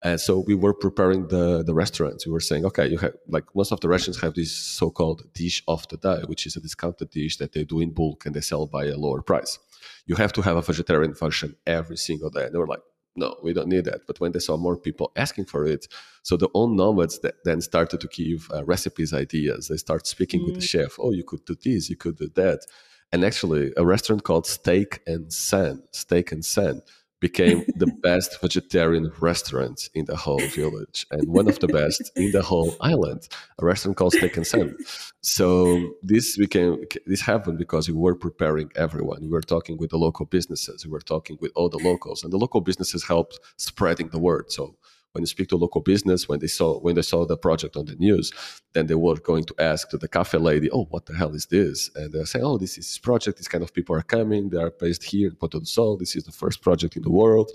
And 0.05 0.21
so 0.21 0.45
we 0.47 0.55
were 0.55 0.75
preparing 0.75 1.29
the, 1.29 1.65
the 1.65 1.73
restaurants. 1.73 2.27
We 2.27 2.33
were 2.33 2.41
saying, 2.41 2.67
okay, 2.67 2.87
you 2.87 2.99
have 2.99 3.15
like 3.27 3.45
most 3.55 3.73
of 3.73 3.81
the 3.81 3.89
restaurants 3.89 4.21
have 4.21 4.35
this 4.35 4.53
so-called 4.53 5.23
dish 5.33 5.65
of 5.67 5.89
the 5.89 5.97
day, 5.97 6.23
which 6.27 6.45
is 6.47 6.57
a 6.57 6.61
discounted 6.61 7.11
dish 7.11 7.39
that 7.39 7.53
they 7.53 7.65
do 7.65 7.81
in 7.81 7.91
bulk 7.91 8.27
and 8.27 8.35
they 8.35 8.43
sell 8.43 8.67
by 8.67 8.85
a 8.85 8.97
lower 8.99 9.23
price. 9.23 9.59
You 10.07 10.17
have 10.17 10.33
to 10.35 10.43
have 10.43 10.59
a 10.59 10.63
vegetarian 10.63 11.15
version 11.15 11.57
every 11.67 11.97
single 11.97 12.29
day. 12.29 12.45
And 12.45 12.55
they 12.55 12.59
were 12.59 12.67
like, 12.67 12.83
no, 13.17 13.37
we 13.43 13.55
don't 13.55 13.69
need 13.69 13.87
that. 13.87 14.07
But 14.07 14.21
when 14.21 14.33
they 14.33 14.41
saw 14.41 14.59
more 14.59 14.77
people 14.77 15.11
asking 15.17 15.47
for 15.47 15.65
it, 15.67 15.87
so 16.23 16.37
the 16.37 16.51
own 16.53 16.77
nomads 16.77 17.19
then 17.45 17.61
started 17.63 18.01
to 18.01 18.09
give 18.09 18.51
uh, 18.53 18.65
recipes 18.65 19.15
ideas. 19.15 19.69
They 19.69 19.79
start 19.79 20.07
speaking 20.07 20.41
mm. 20.41 20.47
with 20.47 20.55
the 20.57 20.61
mm. 20.61 20.69
chef. 20.69 20.97
Oh, 20.99 21.13
you 21.13 21.25
could 21.25 21.45
do 21.47 21.57
this, 21.65 21.89
you 21.89 21.97
could 21.97 22.19
do 22.19 22.29
that. 22.35 22.67
And 23.13 23.25
actually, 23.25 23.73
a 23.77 23.87
restaurant 23.87 24.25
called 24.25 24.47
Steak 24.47 25.01
and 25.07 25.33
Sun, 25.33 25.85
Steak 25.93 26.33
and 26.33 26.45
Sun, 26.45 26.83
became 27.21 27.65
the 27.77 27.87
best 28.03 28.41
vegetarian 28.41 29.11
restaurant 29.21 29.89
in 29.95 30.05
the 30.05 30.17
whole 30.17 30.47
village 30.49 31.07
and 31.11 31.29
one 31.29 31.49
of 31.49 31.59
the 31.61 31.69
best 31.69 32.11
in 32.17 32.33
the 32.33 32.43
whole 32.43 32.77
island 32.81 33.29
a 33.61 33.65
restaurant 33.65 33.97
called 33.97 34.13
steak 34.13 34.37
and 34.37 34.47
sun 34.47 34.77
so 35.25 35.95
this 36.03 36.37
became 36.37 36.85
this 37.07 37.23
happened 37.23 37.57
because 37.57 37.89
we 37.89 37.95
were 37.95 38.15
preparing 38.15 38.71
everyone. 38.77 39.23
We 39.23 39.29
were 39.29 39.41
talking 39.41 39.79
with 39.79 39.89
the 39.89 39.97
local 39.97 40.27
businesses. 40.27 40.85
We 40.85 40.93
were 40.93 41.01
talking 41.01 41.39
with 41.41 41.51
all 41.55 41.71
the 41.71 41.79
locals 41.79 42.23
and 42.23 42.31
the 42.31 42.37
local 42.37 42.61
businesses 42.61 43.05
helped 43.05 43.41
spreading 43.57 44.09
the 44.09 44.19
word. 44.19 44.53
So 44.53 44.77
when 45.15 45.23
you 45.23 45.27
speak 45.27 45.49
to 45.49 45.57
local 45.57 45.81
business, 45.81 46.29
when 46.29 46.41
they 46.41 46.49
saw 46.49 46.79
when 46.81 46.97
they 46.97 47.03
saw 47.03 47.25
the 47.25 47.37
project 47.37 47.77
on 47.77 47.85
the 47.87 47.95
news, 47.95 48.33
then 48.73 48.87
they 48.89 48.97
were 48.97 49.17
going 49.17 49.45
to 49.45 49.55
ask 49.61 49.89
to 49.91 49.97
the 49.97 50.09
cafe 50.09 50.39
lady, 50.39 50.69
"Oh, 50.71 50.87
what 50.91 51.07
the 51.07 51.15
hell 51.15 51.35
is 51.35 51.47
this?" 51.47 51.89
And 51.95 52.13
they're 52.13 52.27
saying, 52.27 52.45
"Oh, 52.45 52.59
this 52.59 52.73
is 52.77 52.87
this 52.89 52.99
project. 52.99 53.39
These 53.39 53.49
kind 53.49 53.63
of 53.63 53.73
people 53.73 53.95
are 53.95 54.03
coming. 54.03 54.51
They 54.51 54.59
are 54.59 54.73
based 54.73 55.05
here 55.05 55.29
in 55.29 55.37
Ponta 55.37 55.61
do 55.61 55.65
Sol. 55.65 55.97
This 55.97 56.17
is 56.17 56.25
the 56.25 56.33
first 56.33 56.63
project 56.63 56.97
in 56.97 57.03
the 57.03 57.13
world." 57.23 57.51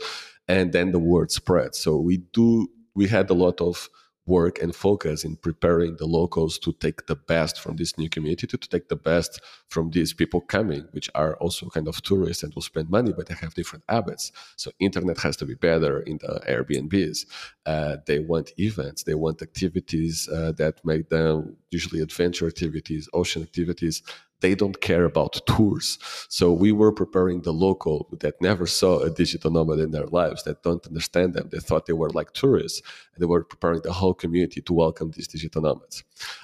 And 0.48 0.72
then 0.72 0.92
the 0.92 1.00
word 1.00 1.32
spread. 1.32 1.75
So 1.75 1.98
we 1.98 2.18
do 2.39 2.70
we 2.96 3.08
had 3.08 3.30
a 3.30 3.34
lot 3.46 3.60
of 3.62 3.89
work 4.30 4.62
and 4.62 4.76
focus 4.76 5.26
in 5.26 5.36
preparing 5.36 5.98
the 5.98 6.06
locals 6.06 6.60
to 6.60 6.72
take 6.74 7.08
the 7.08 7.16
best 7.16 7.60
from 7.60 7.76
this 7.76 7.98
new 7.98 8.10
community, 8.10 8.46
to, 8.48 8.58
to 8.58 8.70
take 8.70 8.88
the 8.88 8.96
best 8.96 9.42
from 9.68 9.90
these 9.90 10.14
people 10.14 10.40
coming, 10.40 10.88
which 10.92 11.10
are 11.16 11.36
also 11.38 11.68
kind 11.70 11.88
of 11.88 12.02
tourists 12.04 12.44
and 12.44 12.54
will 12.54 12.62
spend 12.62 12.90
money, 12.90 13.12
but 13.12 13.26
they 13.28 13.34
have 13.34 13.54
different 13.56 13.84
habits. 13.90 14.32
So 14.56 14.72
internet 14.80 15.18
has 15.20 15.36
to 15.38 15.46
be 15.46 15.56
better 15.56 16.00
in 16.02 16.20
the 16.20 16.42
Airbnbs. 16.48 17.26
Uh, 17.66 17.98
they 18.06 18.20
want 18.20 18.54
events, 18.58 19.04
they 19.04 19.16
want 19.16 19.42
activities 19.42 20.30
uh, 20.30 20.52
that 20.54 20.76
make 20.86 21.10
them 21.10 21.58
usually 21.72 22.02
adventure 22.02 22.48
activities, 22.48 23.10
ocean 23.14 23.42
activities 23.42 24.04
they 24.41 24.55
don't 24.55 24.79
care 24.81 25.05
about 25.05 25.41
tours. 25.46 26.00
So 26.29 26.51
we 26.51 26.72
were 26.72 26.91
preparing 26.91 27.41
the 27.41 27.53
local 27.53 28.08
that 28.19 28.41
never 28.41 28.65
saw 28.65 29.00
a 29.00 29.10
digital 29.10 29.51
nomad 29.51 29.79
in 29.79 29.91
their 29.91 30.08
lives, 30.08 30.43
that 30.43 30.63
don't 30.63 30.86
understand 30.88 31.34
them. 31.34 31.50
They 31.51 31.60
thought 31.60 31.86
they 31.86 31.93
were 31.93 32.10
like 32.12 32.34
tourists. 32.34 32.81
And 33.13 33.22
they 33.22 33.25
were 33.25 33.43
preparing 33.43 33.81
the 33.81 33.93
whole 33.93 34.13
community 34.13 34.62
to 34.62 34.74
welcome 34.74 35.12
these 35.12 35.27
digital 35.27 35.62
nomads. 35.62 36.03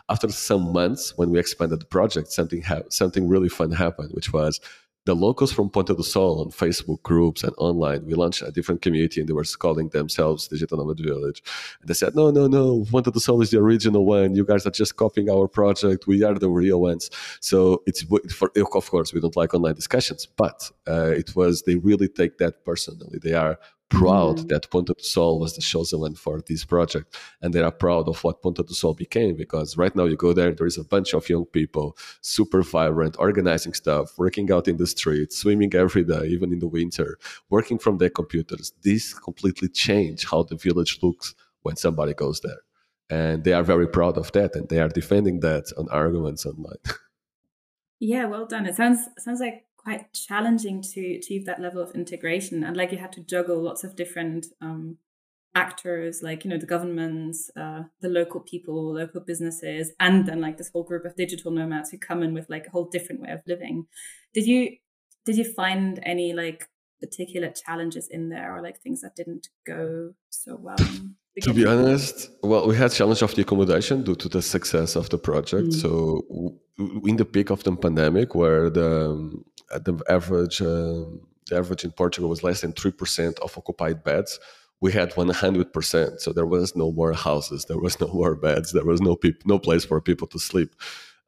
After 0.10 0.30
some 0.30 0.74
months, 0.74 1.18
when 1.18 1.30
we 1.30 1.40
expanded 1.40 1.80
the 1.80 1.86
project, 1.86 2.32
something 2.32 2.62
ha- 2.62 2.84
something 2.90 3.28
really 3.28 3.50
fun 3.50 3.72
happened, 3.72 4.12
which 4.14 4.34
was 4.34 4.60
the 5.06 5.16
locals 5.16 5.52
from 5.52 5.70
Ponta 5.70 5.94
do 5.94 6.02
Sol 6.04 6.42
on 6.42 6.50
Facebook 6.50 7.02
groups 7.04 7.44
and 7.44 7.54
online, 7.58 8.06
we 8.06 8.16
launched 8.16 8.42
a 8.42 8.52
different 8.52 8.82
community 8.82 9.22
and 9.22 9.30
they 9.30 9.34
were 9.34 9.46
calling 9.60 9.90
themselves 9.90 10.48
Digital 10.48 10.80
Nomad 10.80 11.00
Village. 11.00 11.44
And 11.80 11.88
they 11.88 11.94
said, 11.94 12.16
no, 12.16 12.32
no, 12.32 12.48
no, 12.48 12.86
Ponta 12.92 13.12
do 13.12 13.20
Sol 13.20 13.42
is 13.42 13.52
the 13.52 13.60
original 13.60 14.06
one. 14.06 14.36
You 14.36 14.44
guys 14.44 14.66
are 14.66 14.72
just 14.72 14.96
copying 14.96 15.30
our 15.30 15.48
project. 15.48 16.08
We 16.08 16.24
are 16.24 16.34
the 16.34 16.50
real 16.50 16.82
ones. 16.82 17.12
So 17.40 17.84
it's, 17.86 18.04
for, 18.34 18.52
of 18.56 18.90
course, 18.90 19.14
we 19.14 19.20
don't 19.20 19.36
like 19.36 19.54
online 19.54 19.76
discussions, 19.76 20.26
but 20.26 20.72
uh, 20.88 21.12
it 21.12 21.36
was, 21.36 21.62
they 21.62 21.76
really 21.76 22.08
take 22.08 22.40
that 22.40 22.66
personally. 22.66 23.20
They 23.22 23.34
are 23.34 23.60
proud 23.90 24.38
mm. 24.38 24.48
that 24.50 24.70
Ponta 24.70 24.94
do 24.94 25.04
Sol 25.04 25.40
was 25.40 25.56
the 25.56 25.62
chosen 25.62 26.00
one 26.00 26.16
for 26.16 26.42
this 26.48 26.66
project. 26.66 27.16
And 27.42 27.54
they 27.54 27.62
are 27.62 27.72
proud 27.72 28.08
of 28.08 28.24
what 28.24 28.42
Ponta 28.42 28.64
do 28.64 28.74
Sol 28.74 28.94
became 28.94 29.36
because 29.36 29.78
right 29.78 29.96
now 29.96 30.06
you 30.06 30.16
go 30.16 30.34
there, 30.34 30.54
there 30.54 30.68
is 30.68 30.78
a 30.78 30.84
bunch 30.84 31.14
of 31.14 31.28
young 31.30 31.46
people, 31.46 31.98
super 32.22 32.62
vibrant, 32.64 33.16
organizing 33.20 33.74
stuff, 33.74 34.18
working 34.18 34.52
out 34.52 34.68
in 34.68 34.78
the 34.78 34.88
streets, 34.88 35.38
swimming 35.38 35.74
every 35.76 36.04
day, 36.04 36.26
even 36.28 36.52
in 36.52 36.60
the 36.60 36.68
winter, 36.68 37.18
working 37.50 37.78
from 37.78 37.98
their 37.98 38.10
computers. 38.10 38.74
This 38.84 39.14
completely 39.14 39.70
changed 39.70 40.30
how 40.30 40.44
the 40.44 40.56
village 40.56 41.00
looks 41.02 41.36
when 41.62 41.76
somebody 41.76 42.14
goes 42.14 42.42
there. 42.42 42.62
And 43.10 43.44
they 43.44 43.54
are 43.54 43.64
very 43.64 43.88
proud 43.88 44.18
of 44.18 44.32
that 44.32 44.56
and 44.56 44.68
they 44.68 44.80
are 44.80 44.90
defending 44.90 45.42
that 45.42 45.66
on 45.78 45.88
arguments 45.90 46.46
online. 46.46 46.78
Yeah, 48.00 48.26
well 48.26 48.46
done. 48.46 48.66
It 48.66 48.76
sounds 48.76 49.08
sounds 49.18 49.40
like 49.40 49.66
quite 49.86 50.12
challenging 50.14 50.82
to 50.82 51.16
achieve 51.16 51.46
that 51.46 51.62
level 51.62 51.82
of 51.82 51.96
integration. 51.96 52.64
And 52.64 52.76
like 52.76 52.92
you 52.92 52.98
had 52.98 53.14
to 53.14 53.22
juggle 53.22 53.62
lots 53.62 53.84
of 53.84 53.96
different 53.96 54.48
um, 54.60 54.98
actors 55.56 56.20
like 56.22 56.44
you 56.44 56.50
know 56.52 56.58
the 56.58 56.66
governments 56.66 57.50
uh, 57.56 57.84
the 58.02 58.10
local 58.10 58.42
people 58.42 58.94
local 58.94 59.22
businesses 59.22 59.94
and 60.02 60.26
then 60.26 60.42
like 60.42 60.58
this 60.58 60.70
whole 60.74 60.84
group 60.84 61.06
of 61.06 61.16
digital 61.16 61.50
nomads 61.50 61.90
who 61.90 61.98
come 61.98 62.22
in 62.22 62.34
with 62.34 62.46
like 62.50 62.68
a 62.68 62.72
whole 62.72 62.90
different 62.92 63.22
way 63.22 63.32
of 63.32 63.40
living. 63.48 63.86
Did 64.34 64.46
you 64.48 64.76
did 65.26 65.38
you 65.38 65.46
find 65.46 66.00
any 66.04 66.34
like 66.34 66.68
particular 67.02 67.50
challenges 67.50 68.08
in 68.10 68.30
there 68.30 68.54
or 68.54 68.62
like 68.62 68.82
things 68.82 69.02
that 69.02 69.16
didn't 69.16 69.48
go 69.66 70.14
so 70.30 70.58
well 70.60 70.78
to 71.42 71.54
be 71.54 71.66
honest 71.66 72.30
well 72.42 72.66
we 72.68 72.76
had 72.76 72.92
challenge 72.92 73.22
of 73.22 73.36
the 73.36 73.42
accommodation 73.42 74.02
due 74.02 74.16
to 74.16 74.30
the 74.30 74.42
success 74.42 74.96
of 74.96 75.10
the 75.10 75.18
project. 75.18 75.68
Mm. 75.68 75.82
so 75.82 75.90
in 77.06 77.18
the 77.18 77.26
peak 77.26 77.50
of 77.50 77.64
the 77.64 77.76
pandemic 77.76 78.34
where 78.34 78.70
the 78.70 78.90
the 79.70 80.02
average 80.10 80.62
uh, 80.62 81.06
the 81.50 81.58
average 81.58 81.84
in 81.84 81.92
Portugal 81.92 82.30
was 82.30 82.44
less 82.44 82.62
than 82.62 82.74
three 82.74 82.92
percent 82.92 83.40
of 83.40 83.58
occupied 83.58 84.04
beds. 84.04 84.40
We 84.82 84.92
had 84.92 85.16
one 85.16 85.30
hundred 85.30 85.74
percent, 85.74 86.22
so 86.22 86.34
there 86.34 86.46
was 86.46 86.76
no 86.76 86.92
more 86.92 87.14
houses, 87.14 87.66
there 87.66 87.80
was 87.80 88.00
no 88.00 88.08
more 88.08 88.36
beds, 88.36 88.72
there 88.72 88.86
was 88.86 89.02
no 89.02 89.16
peop- 89.16 89.46
no 89.46 89.60
place 89.60 89.86
for 89.86 90.02
people 90.02 90.28
to 90.28 90.40
sleep. 90.40 90.76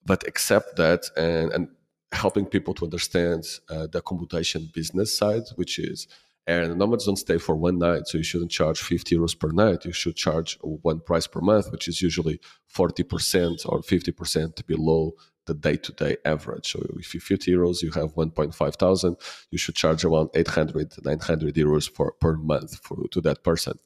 But 0.05 0.23
except 0.25 0.75
that, 0.77 1.09
and 1.15 1.51
and 1.51 1.67
helping 2.13 2.45
people 2.45 2.73
to 2.75 2.85
understand 2.85 3.43
uh, 3.69 3.87
the 3.87 3.99
accommodation 3.99 4.69
business 4.73 5.15
side, 5.17 5.43
which 5.55 5.77
is 5.79 6.07
and 6.47 6.77
nomads 6.77 7.05
don't 7.05 7.17
stay 7.17 7.37
for 7.37 7.57
one 7.57 7.77
night, 7.77 8.07
so 8.07 8.17
you 8.17 8.23
shouldn't 8.23 8.51
charge 8.51 8.79
50 8.79 9.17
euros 9.17 9.37
per 9.37 9.51
night. 9.51 9.83
You 9.83 9.91
should 9.91 10.15
charge 10.15 10.57
one 10.61 11.01
price 11.01 11.27
per 11.27 11.41
month, 11.41 11.69
which 11.73 11.89
is 11.89 12.01
usually 12.01 12.39
40% 12.73 13.65
or 13.65 13.81
50% 13.81 14.65
below 14.65 15.11
the 15.47 15.53
day-to-day 15.53 16.17
average. 16.25 16.71
So 16.71 16.85
if 16.99 17.13
you 17.13 17.19
50 17.19 17.51
euros, 17.51 17.81
you 17.81 17.91
have 17.91 18.13
1.5 18.15 18.75
thousand, 18.75 19.17
you 19.51 19.57
should 19.57 19.75
charge 19.75 20.05
around 20.05 20.29
800, 20.35 20.93
900 21.03 21.55
euros 21.55 21.89
for, 21.89 22.11
per 22.13 22.35
month 22.35 22.79
for, 22.83 23.07
to 23.11 23.21
that 23.21 23.43
person. 23.43 23.79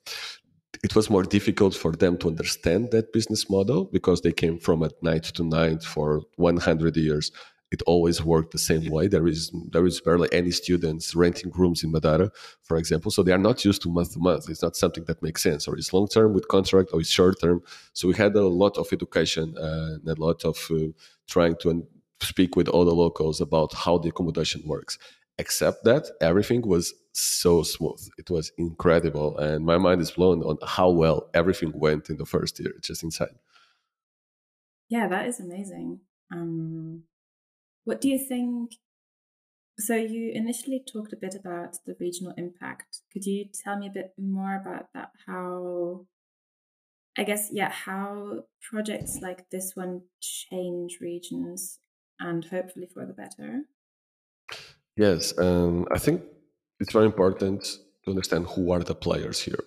It 0.84 0.96
was 0.96 1.10
more 1.10 1.24
difficult 1.24 1.76
for 1.76 1.92
them 1.92 2.18
to 2.18 2.28
understand 2.28 2.92
that 2.92 3.14
business 3.14 3.50
model 3.50 3.86
because 3.86 4.22
they 4.22 4.32
came 4.32 4.58
from 4.58 4.84
at 4.84 5.02
night 5.04 5.24
to 5.36 5.44
night 5.44 5.84
for 5.84 6.24
100 6.38 6.98
years 6.98 7.32
it 7.72 7.82
always 7.84 8.22
worked 8.24 8.52
the 8.52 8.58
same 8.58 8.86
way. 8.92 9.08
There 9.08 9.28
is 9.28 9.52
there 9.72 9.86
is 9.86 10.02
barely 10.02 10.30
any 10.34 10.52
students 10.52 11.16
renting 11.16 11.52
rooms 11.52 11.84
in 11.84 11.92
Madeira, 11.92 12.30
for 12.62 12.78
example. 12.78 13.12
So 13.12 13.24
they 13.24 13.32
are 13.32 13.38
not 13.50 13.64
used 13.64 13.82
to 13.84 13.90
month 13.90 14.14
to 14.14 14.20
month. 14.20 14.50
It's 14.50 14.62
not 14.62 14.76
something 14.76 15.06
that 15.06 15.24
makes 15.24 15.42
sense. 15.42 15.68
Or 15.68 15.78
it's 15.78 15.94
long 15.94 16.08
term 16.08 16.34
with 16.34 16.50
contract, 16.50 16.90
or 16.92 17.00
it's 17.00 17.10
short 17.10 17.40
term. 17.40 17.62
So 17.94 18.08
we 18.10 18.14
had 18.14 18.36
a 18.36 18.46
lot 18.46 18.78
of 18.78 18.92
education 18.92 19.58
uh, 19.58 19.96
and 19.96 20.08
a 20.08 20.22
lot 20.22 20.44
of 20.44 20.58
uh, 20.70 20.92
trying 21.28 21.56
to 21.62 21.88
speak 22.20 22.56
with 22.56 22.68
all 22.68 22.86
the 22.86 22.94
locals 22.94 23.40
about 23.40 23.74
how 23.74 23.98
the 23.98 24.10
accommodation 24.10 24.62
works. 24.66 24.98
Except 25.38 25.86
that 25.86 26.06
everything 26.20 26.62
was 26.68 26.94
so 27.14 27.64
smooth. 27.64 28.06
It 28.18 28.30
was 28.30 28.52
incredible, 28.58 29.38
and 29.38 29.66
my 29.66 29.78
mind 29.78 30.02
is 30.02 30.12
blown 30.12 30.44
on 30.44 30.58
how 30.66 30.90
well 30.90 31.30
everything 31.34 31.72
went 31.74 32.10
in 32.10 32.18
the 32.18 32.26
first 32.26 32.60
year. 32.60 32.74
Just 32.82 33.02
insane. 33.02 33.40
Yeah, 34.90 35.08
that 35.08 35.28
is 35.28 35.40
amazing. 35.40 36.02
Um, 36.34 37.04
what 37.84 38.02
do 38.02 38.10
you 38.10 38.18
think? 38.18 38.76
So, 39.80 39.96
you 39.96 40.32
initially 40.34 40.84
talked 40.86 41.14
a 41.14 41.18
bit 41.18 41.34
about 41.34 41.78
the 41.86 41.96
regional 42.00 42.34
impact. 42.38 43.00
Could 43.12 43.26
you 43.26 43.46
tell 43.64 43.78
me 43.78 43.88
a 43.88 43.92
bit 43.92 44.14
more 44.18 44.56
about 44.56 44.88
that? 44.94 45.12
How, 45.26 46.06
I 47.18 47.24
guess, 47.24 47.50
yeah, 47.52 47.72
how 47.72 48.44
projects 48.62 49.20
like 49.22 49.50
this 49.50 49.72
one 49.76 50.02
change 50.20 51.00
regions 51.02 51.80
and 52.20 52.46
hopefully 52.46 52.88
for 52.94 53.06
the 53.06 53.14
better? 53.14 53.64
Yes, 54.98 55.38
um, 55.40 55.88
I 55.92 55.98
think 55.98 56.22
it's 56.80 56.92
very 56.92 57.06
important 57.06 57.64
to 58.04 58.10
understand 58.10 58.48
who 58.48 58.72
are 58.72 58.84
the 58.84 58.96
players 58.96 59.40
here. 59.40 59.64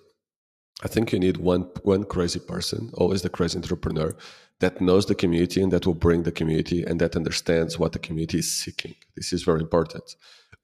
I 0.83 0.87
think 0.87 1.11
you 1.13 1.19
need 1.19 1.37
one 1.37 1.63
one 1.83 2.03
crazy 2.03 2.39
person, 2.39 2.91
always 2.95 3.21
the 3.21 3.29
crazy 3.29 3.57
entrepreneur, 3.57 4.15
that 4.59 4.81
knows 4.81 5.05
the 5.05 5.15
community 5.15 5.61
and 5.61 5.71
that 5.71 5.85
will 5.85 5.93
bring 5.93 6.23
the 6.23 6.31
community 6.31 6.83
and 6.83 6.99
that 6.99 7.15
understands 7.15 7.79
what 7.79 7.91
the 7.93 7.99
community 7.99 8.39
is 8.39 8.51
seeking. 8.51 8.95
This 9.15 9.31
is 9.33 9.43
very 9.43 9.61
important. 9.61 10.15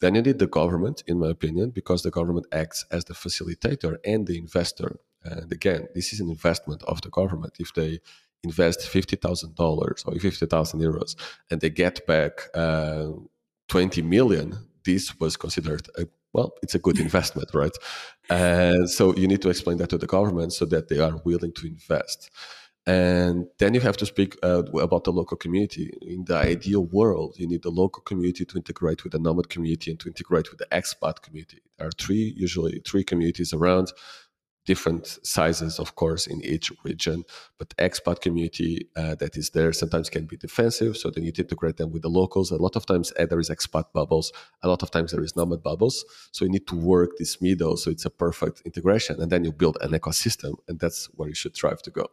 Then 0.02 0.16
you 0.16 0.22
need 0.22 0.40
the 0.40 0.48
government, 0.48 1.04
in 1.08 1.20
my 1.20 1.30
opinion, 1.30 1.70
because 1.70 2.02
the 2.02 2.12
government 2.12 2.48
acts 2.52 2.86
as 2.92 3.06
the 3.06 3.14
facilitator 3.14 3.98
and 4.04 4.26
the 4.26 4.38
investor. 4.38 5.00
And 5.24 5.52
again, 5.52 5.88
this 5.94 6.12
is 6.12 6.20
an 6.20 6.30
investment 6.30 6.82
of 6.84 7.02
the 7.02 7.10
government. 7.10 7.54
If 7.60 7.74
they 7.74 8.00
invest 8.44 8.88
fifty 8.88 9.16
thousand 9.16 9.56
dollars 9.56 10.04
or 10.06 10.18
fifty 10.20 10.48
thousand 10.48 10.82
euros 10.82 11.16
and 11.50 11.62
they 11.62 11.70
get 11.70 12.06
back 12.08 12.50
uh, 12.56 13.10
twenty 13.68 14.02
million, 14.02 14.58
this 14.84 15.20
was 15.20 15.38
considered 15.38 15.88
a 15.98 16.08
well, 16.34 16.54
it's 16.62 16.76
a 16.76 16.80
good 16.80 17.00
investment, 17.00 17.50
right? 17.54 17.76
And 18.30 18.90
so 18.90 19.16
you 19.16 19.28
need 19.28 19.42
to 19.42 19.50
explain 19.50 19.78
that 19.78 19.90
to 19.90 19.98
the 19.98 20.08
government 20.08 20.54
so 20.54 20.66
that 20.66 20.90
they 20.90 21.00
are 21.00 21.18
willing 21.26 21.54
to 21.54 21.68
invest. 21.68 22.30
And 22.88 23.46
then 23.60 23.76
you 23.76 23.80
have 23.82 23.98
to 23.98 24.08
speak 24.08 24.38
uh, 24.42 24.64
about 24.82 25.04
the 25.04 25.12
local 25.12 25.38
community. 25.38 25.94
In 26.02 26.26
the 26.26 26.36
ideal 26.36 26.86
world, 26.86 27.36
you 27.38 27.48
need 27.48 27.62
the 27.62 27.70
local 27.70 28.02
community 28.02 28.44
to 28.46 28.58
integrate 28.58 29.04
with 29.04 29.14
the 29.14 29.20
nomad 29.20 29.50
community 29.50 29.92
and 29.92 30.00
to 30.00 30.08
integrate 30.08 30.50
with 30.50 30.58
the 30.58 30.66
expat 30.72 31.22
community. 31.22 31.60
There 31.78 31.88
are 31.88 31.92
three, 31.92 32.34
usually 32.36 32.82
three 32.84 33.04
communities 33.04 33.54
around 33.54 33.92
different 34.66 35.20
sizes, 35.24 35.80
of 35.80 35.96
course, 35.96 36.28
in 36.28 36.44
each 36.44 36.72
region. 36.84 37.24
But 37.58 37.76
expat 37.78 38.22
community 38.22 38.88
uh, 38.96 39.16
that 39.16 39.36
is 39.36 39.52
there 39.52 39.74
sometimes 39.74 40.10
can 40.10 40.26
be 40.26 40.38
defensive, 40.38 40.98
so 40.98 41.10
then 41.10 41.24
you 41.24 41.32
integrate 41.36 41.78
them 41.78 41.92
with 41.92 42.04
the 42.04 42.10
locals. 42.10 42.52
A 42.52 42.58
lot 42.58 42.76
of 42.76 42.86
times 42.86 43.12
uh, 43.20 43.26
there 43.26 43.40
is 43.40 43.50
expat 43.50 43.86
bubbles. 43.94 44.32
A 44.62 44.68
lot 44.68 44.84
of 44.84 44.92
times 44.92 45.12
there 45.12 45.24
is 45.24 45.36
nomad 45.36 45.64
bubbles. 45.64 46.06
So 46.32 46.46
you 46.46 46.52
need 46.52 46.68
to 46.68 46.76
work 46.76 47.12
this 47.18 47.42
middle, 47.42 47.78
so 47.78 47.90
it's 47.92 48.06
a 48.06 48.10
perfect 48.10 48.62
integration, 48.66 49.22
and 49.22 49.32
then 49.32 49.44
you 49.44 49.52
build 49.52 49.78
an 49.82 49.92
ecosystem, 49.92 50.56
and 50.68 50.80
that's 50.80 51.06
where 51.16 51.30
you 51.30 51.36
should 51.36 51.56
strive 51.56 51.82
to 51.84 51.92
go. 51.92 52.08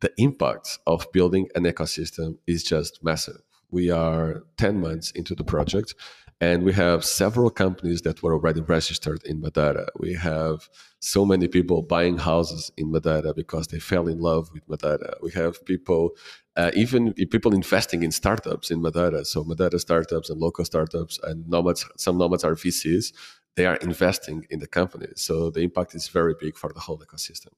The 0.00 0.12
impact 0.16 0.78
of 0.86 1.10
building 1.12 1.48
an 1.54 1.64
ecosystem 1.64 2.38
is 2.46 2.62
just 2.62 3.04
massive. 3.04 3.42
We 3.70 3.90
are 3.90 4.42
10 4.56 4.80
months 4.80 5.10
into 5.12 5.34
the 5.34 5.44
project, 5.44 5.94
and 6.40 6.62
we 6.62 6.72
have 6.72 7.04
several 7.04 7.50
companies 7.50 8.00
that 8.02 8.22
were 8.22 8.32
already 8.32 8.62
registered 8.62 9.22
in 9.24 9.40
Madeira. 9.40 9.86
We 9.98 10.14
have 10.14 10.68
so 10.98 11.26
many 11.26 11.48
people 11.48 11.82
buying 11.82 12.16
houses 12.16 12.72
in 12.78 12.90
Madeira 12.90 13.34
because 13.34 13.66
they 13.68 13.78
fell 13.78 14.08
in 14.08 14.20
love 14.20 14.50
with 14.52 14.66
Madeira. 14.66 15.16
We 15.22 15.32
have 15.32 15.62
people, 15.66 16.12
uh, 16.56 16.70
even 16.74 17.12
people 17.12 17.54
investing 17.54 18.02
in 18.02 18.10
startups 18.10 18.70
in 18.70 18.80
Madeira. 18.80 19.24
So 19.26 19.44
Madeira 19.44 19.78
startups 19.78 20.30
and 20.30 20.40
local 20.40 20.64
startups 20.64 21.20
and 21.22 21.46
nomads, 21.46 21.84
some 21.96 22.16
nomads 22.16 22.42
are 22.42 22.54
VCs. 22.54 23.12
They 23.56 23.66
are 23.66 23.76
investing 23.76 24.46
in 24.48 24.60
the 24.60 24.66
company. 24.66 25.08
So 25.16 25.50
the 25.50 25.60
impact 25.60 25.94
is 25.94 26.08
very 26.08 26.34
big 26.40 26.56
for 26.56 26.72
the 26.72 26.80
whole 26.80 26.98
ecosystem. 26.98 27.52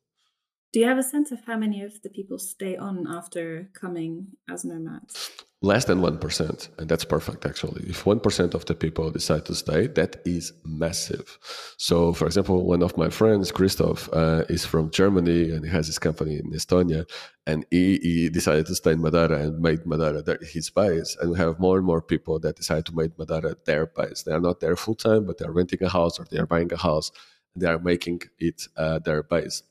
Do 0.72 0.80
you 0.80 0.86
have 0.86 0.98
a 0.98 1.02
sense 1.02 1.30
of 1.30 1.44
how 1.44 1.56
many 1.56 1.82
of 1.82 2.02
the 2.02 2.08
people 2.08 2.38
stay 2.38 2.76
on 2.76 3.06
after 3.06 3.68
coming 3.74 4.28
as 4.48 4.64
nomads? 4.64 5.30
Less 5.64 5.84
than 5.84 6.00
1% 6.00 6.68
and 6.78 6.88
that's 6.88 7.04
perfect 7.04 7.46
actually. 7.46 7.84
If 7.88 8.02
1% 8.02 8.54
of 8.54 8.66
the 8.66 8.74
people 8.74 9.12
decide 9.12 9.46
to 9.46 9.54
stay 9.54 9.86
that 9.98 10.16
is 10.24 10.52
massive. 10.64 11.38
So 11.76 12.12
for 12.12 12.26
example 12.26 12.66
one 12.66 12.82
of 12.82 12.96
my 12.98 13.10
friends 13.10 13.52
christoph 13.52 14.08
uh, 14.12 14.42
is 14.48 14.66
from 14.66 14.90
germany 14.90 15.52
and 15.52 15.64
he 15.64 15.70
has 15.70 15.86
his 15.86 16.00
company 16.00 16.34
in 16.36 16.50
estonia 16.50 17.08
and 17.46 17.64
he, 17.70 17.98
he 18.02 18.28
decided 18.28 18.66
to 18.66 18.74
stay 18.74 18.92
in 18.92 19.02
Madeira 19.02 19.38
and 19.38 19.60
made 19.60 19.86
Madeira 19.86 20.22
his 20.42 20.68
base 20.70 21.16
and 21.20 21.30
we 21.30 21.38
have 21.38 21.60
more 21.60 21.76
and 21.76 21.86
more 21.86 22.02
people 22.02 22.40
that 22.40 22.56
decide 22.56 22.84
to 22.86 22.96
make 22.96 23.16
Madeira 23.16 23.54
their 23.64 23.86
base. 23.86 24.22
They 24.22 24.32
are 24.32 24.40
not 24.40 24.58
there 24.58 24.74
full 24.74 24.96
time 24.96 25.26
but 25.26 25.38
they're 25.38 25.52
renting 25.52 25.82
a 25.84 25.88
house 25.88 26.18
or 26.18 26.26
they 26.28 26.38
are 26.38 26.46
buying 26.46 26.72
a 26.72 26.76
house 26.76 27.12
and 27.54 27.62
they 27.62 27.68
are 27.68 27.78
making 27.78 28.22
it 28.38 28.66
uh, 28.76 28.98
their 28.98 29.22
base 29.22 29.62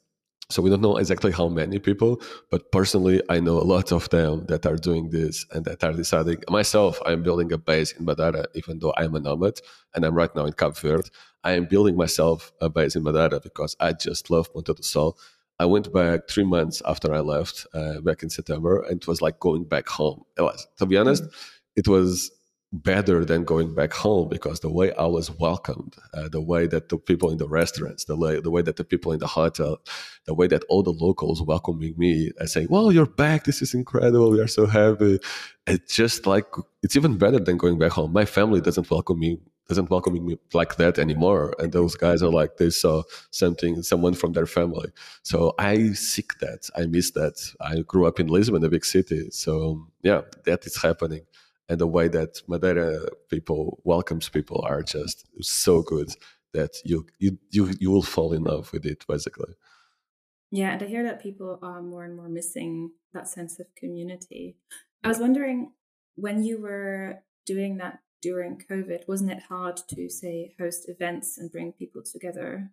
so 0.52 0.62
we 0.62 0.70
don't 0.70 0.82
know 0.82 0.98
exactly 0.98 1.32
how 1.32 1.48
many 1.48 1.80
people, 1.80 2.22
but 2.50 2.72
personally, 2.72 3.22
I 3.30 3.40
know 3.40 3.58
a 3.58 3.64
lot 3.76 3.92
of 3.92 4.10
them 4.10 4.46
that 4.48 4.66
are 4.66 4.76
doing 4.76 5.10
this 5.10 5.46
and 5.52 5.66
that 5.66 5.84
are 5.84 5.94
deciding. 5.94 6.44
Myself, 6.50 7.00
I'm 7.06 7.24
building 7.24 7.52
a 7.54 7.58
base 7.58 7.94
in 7.94 8.06
Madeira, 8.06 8.46
even 8.54 8.80
though 8.80 8.94
I'm 8.98 9.16
a 9.16 9.20
nomad 9.20 9.60
and 9.96 10.06
I'm 10.06 10.16
right 10.16 10.34
now 10.36 10.46
in 10.46 10.54
Cape 10.54 10.76
Verde. 10.78 11.10
I 11.44 11.54
am 11.54 11.66
building 11.66 11.96
myself 11.96 12.52
a 12.62 12.70
base 12.70 12.96
in 12.96 13.04
Madeira 13.04 13.40
because 13.40 13.76
I 13.80 13.94
just 13.94 14.30
love 14.30 14.54
Ponta 14.54 14.74
do 14.74 14.84
Sol. 14.84 15.18
I 15.60 15.66
went 15.66 15.94
back 15.94 16.28
three 16.28 16.44
months 16.44 16.82
after 16.86 17.14
I 17.14 17.20
left, 17.20 17.68
uh, 17.74 18.02
back 18.02 18.24
in 18.24 18.30
September, 18.30 18.82
and 18.82 19.02
it 19.02 19.08
was 19.08 19.22
like 19.22 19.40
going 19.40 19.64
back 19.64 19.88
home. 19.88 20.24
It 20.38 20.42
was, 20.42 20.68
to 20.78 20.86
be 20.86 20.98
honest, 20.98 21.24
mm-hmm. 21.24 21.80
it 21.80 21.88
was 21.88 22.32
better 22.74 23.26
than 23.26 23.44
going 23.44 23.76
back 23.76 23.92
home 23.92 24.30
because 24.30 24.62
the 24.62 24.72
way 24.72 24.94
I 24.94 25.06
was 25.06 25.30
welcomed, 25.30 25.96
uh, 26.14 26.30
the 26.30 26.40
way 26.42 26.68
that 26.68 26.90
the 26.90 26.98
people 26.98 27.30
in 27.30 27.38
the 27.38 27.48
restaurants, 27.48 28.06
the 28.06 28.16
way, 28.16 28.40
the 28.40 28.50
way 28.50 28.62
that 28.62 28.78
the 28.78 28.86
people 28.86 29.12
in 29.12 29.20
the 29.20 29.28
hotel, 29.28 29.82
the 30.26 30.34
way 30.34 30.48
that 30.48 30.64
all 30.70 30.82
the 30.82 30.94
locals 30.94 31.42
welcoming 31.42 31.94
me 31.98 32.32
and 32.40 32.50
saying, 32.50 32.68
"Well, 32.70 32.92
you're 32.92 33.06
back! 33.06 33.44
This 33.44 33.62
is 33.62 33.74
incredible! 33.74 34.32
We 34.32 34.40
are 34.40 34.48
so 34.48 34.66
happy!" 34.66 35.20
It's 35.68 35.94
just 35.94 36.26
like 36.26 36.46
it's 36.82 36.96
even 36.96 37.18
better 37.18 37.40
than 37.40 37.58
going 37.58 37.78
back 37.78 37.92
home. 37.92 38.14
My 38.14 38.26
family 38.26 38.62
doesn't 38.62 38.90
welcome 38.90 39.20
me 39.20 39.40
doesn't 39.68 39.90
welcome 39.90 40.14
me 40.26 40.38
like 40.54 40.76
that 40.76 41.00
anymore, 41.00 41.56
and 41.60 41.72
those 41.72 41.96
guys 41.96 42.22
are 42.22 42.32
like 42.32 42.58
they 42.58 42.70
saw 42.70 43.04
something, 43.32 43.82
someone 43.84 44.14
from 44.14 44.34
their 44.34 44.46
family. 44.46 44.90
So 45.24 45.54
I 45.60 45.94
seek 45.94 46.40
that. 46.40 46.70
I 46.76 46.88
miss 46.88 47.12
that. 47.12 47.36
I 47.62 47.80
grew 47.82 48.06
up 48.06 48.20
in 48.20 48.28
Lisbon, 48.28 48.66
a 48.66 48.70
big 48.70 48.84
city, 48.84 49.30
so 49.32 49.88
yeah, 50.04 50.22
that 50.46 50.66
is 50.66 50.82
happening 50.82 51.22
and 51.72 51.80
the 51.80 51.88
way 51.88 52.10
that 52.10 52.42
Madeira 52.50 53.08
people 53.30 53.82
welcomes 53.86 54.28
people 54.28 54.62
are 54.68 54.84
just 54.84 55.26
so 55.40 55.82
good 55.82 56.10
that 56.54 56.72
you 56.84 57.08
you 57.18 57.38
you 57.50 57.74
you 57.80 57.90
will 57.90 58.04
fall 58.04 58.34
in 58.34 58.44
love 58.44 58.74
with 58.74 58.86
it 58.86 59.06
basically. 59.08 59.54
Yeah, 60.52 60.74
and 60.74 60.84
I 60.84 60.88
hear 60.88 61.04
that 61.04 61.24
people 61.24 61.60
are 61.64 61.82
more 61.82 62.04
and 62.04 62.14
more 62.14 62.28
missing 62.28 62.92
that 63.14 63.30
sense 63.30 63.58
of 63.62 63.74
community. 63.78 64.58
I 65.02 65.08
was 65.08 65.18
wondering 65.18 65.72
when 66.16 66.44
you 66.44 66.62
were 66.62 67.24
doing 67.46 67.78
that 67.78 68.00
during 68.22 68.62
COVID, 68.70 69.08
wasn't 69.08 69.32
it 69.32 69.44
hard 69.48 69.78
to 69.88 70.10
say 70.10 70.54
host 70.60 70.90
events 70.90 71.38
and 71.38 71.50
bring 71.50 71.72
people 71.72 72.04
together? 72.04 72.70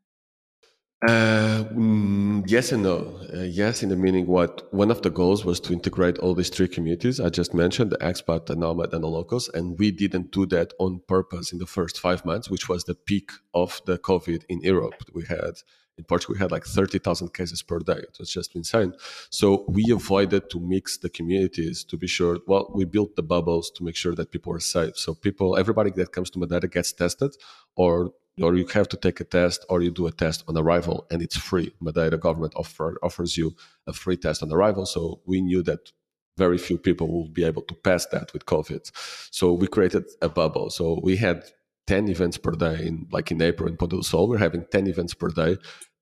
Uh, 1.06 1.62
mm, 1.74 2.42
yes 2.50 2.72
and 2.72 2.82
no. 2.82 3.20
Uh, 3.32 3.42
yes, 3.42 3.84
in 3.84 3.88
the 3.88 3.94
meaning 3.94 4.26
what 4.26 4.66
one 4.74 4.90
of 4.90 5.00
the 5.02 5.10
goals 5.10 5.44
was 5.44 5.60
to 5.60 5.72
integrate 5.72 6.18
all 6.18 6.34
these 6.34 6.48
three 6.48 6.66
communities 6.66 7.20
I 7.20 7.28
just 7.28 7.54
mentioned, 7.54 7.92
the 7.92 7.98
expat, 7.98 8.46
the 8.46 8.56
nomad, 8.56 8.92
and 8.92 9.04
the 9.04 9.08
locals, 9.08 9.48
and 9.54 9.78
we 9.78 9.92
didn't 9.92 10.32
do 10.32 10.44
that 10.46 10.72
on 10.80 11.00
purpose 11.06 11.52
in 11.52 11.60
the 11.60 11.66
first 11.66 12.00
five 12.00 12.24
months, 12.24 12.50
which 12.50 12.68
was 12.68 12.82
the 12.82 12.96
peak 12.96 13.30
of 13.54 13.80
the 13.86 13.96
COVID 13.98 14.42
in 14.48 14.60
Europe. 14.60 14.94
We 15.14 15.24
had 15.24 15.62
in 15.98 16.04
Portugal 16.04 16.34
we 16.34 16.40
had 16.40 16.50
like 16.50 16.64
thirty 16.64 16.98
thousand 16.98 17.32
cases 17.32 17.62
per 17.62 17.78
day. 17.78 17.98
It 17.98 18.16
was 18.18 18.32
just 18.32 18.56
insane. 18.56 18.92
So 19.30 19.66
we 19.68 19.92
avoided 19.92 20.50
to 20.50 20.58
mix 20.58 20.98
the 20.98 21.10
communities 21.10 21.84
to 21.84 21.96
be 21.96 22.08
sure. 22.08 22.40
Well, 22.48 22.72
we 22.74 22.84
built 22.84 23.14
the 23.14 23.22
bubbles 23.22 23.70
to 23.76 23.84
make 23.84 23.94
sure 23.94 24.16
that 24.16 24.32
people 24.32 24.52
are 24.52 24.60
safe. 24.60 24.96
So 24.98 25.14
people, 25.14 25.56
everybody 25.56 25.90
that 25.92 26.10
comes 26.10 26.30
to 26.30 26.40
Madeira 26.40 26.66
gets 26.66 26.92
tested, 26.92 27.36
or 27.76 28.10
or 28.40 28.54
you 28.54 28.66
have 28.66 28.88
to 28.88 28.96
take 28.96 29.20
a 29.20 29.24
test 29.24 29.64
or 29.68 29.82
you 29.82 29.90
do 29.90 30.06
a 30.06 30.12
test 30.12 30.44
on 30.48 30.56
arrival 30.56 31.06
and 31.10 31.22
it's 31.22 31.36
free. 31.36 31.72
Madeira 31.80 32.18
government 32.18 32.54
offer, 32.56 32.96
offers 33.02 33.36
you 33.36 33.54
a 33.86 33.92
free 33.92 34.16
test 34.16 34.42
on 34.42 34.52
arrival. 34.52 34.86
So 34.86 35.20
we 35.26 35.40
knew 35.40 35.62
that 35.62 35.92
very 36.36 36.58
few 36.58 36.78
people 36.78 37.08
will 37.08 37.28
be 37.28 37.44
able 37.44 37.62
to 37.62 37.74
pass 37.74 38.06
that 38.06 38.32
with 38.32 38.46
COVID. 38.46 38.90
So 39.30 39.52
we 39.52 39.66
created 39.66 40.04
a 40.22 40.28
bubble. 40.28 40.70
So 40.70 41.00
we 41.02 41.16
had 41.16 41.44
10 41.88 42.08
events 42.08 42.36
per 42.36 42.52
day 42.52 42.86
in 42.86 43.06
like 43.10 43.30
in 43.30 43.40
April 43.40 43.68
in 43.68 43.76
do 43.76 44.02
Sol, 44.02 44.28
we're 44.28 44.36
having 44.38 44.64
10 44.70 44.86
events 44.86 45.14
per 45.14 45.28
day 45.28 45.56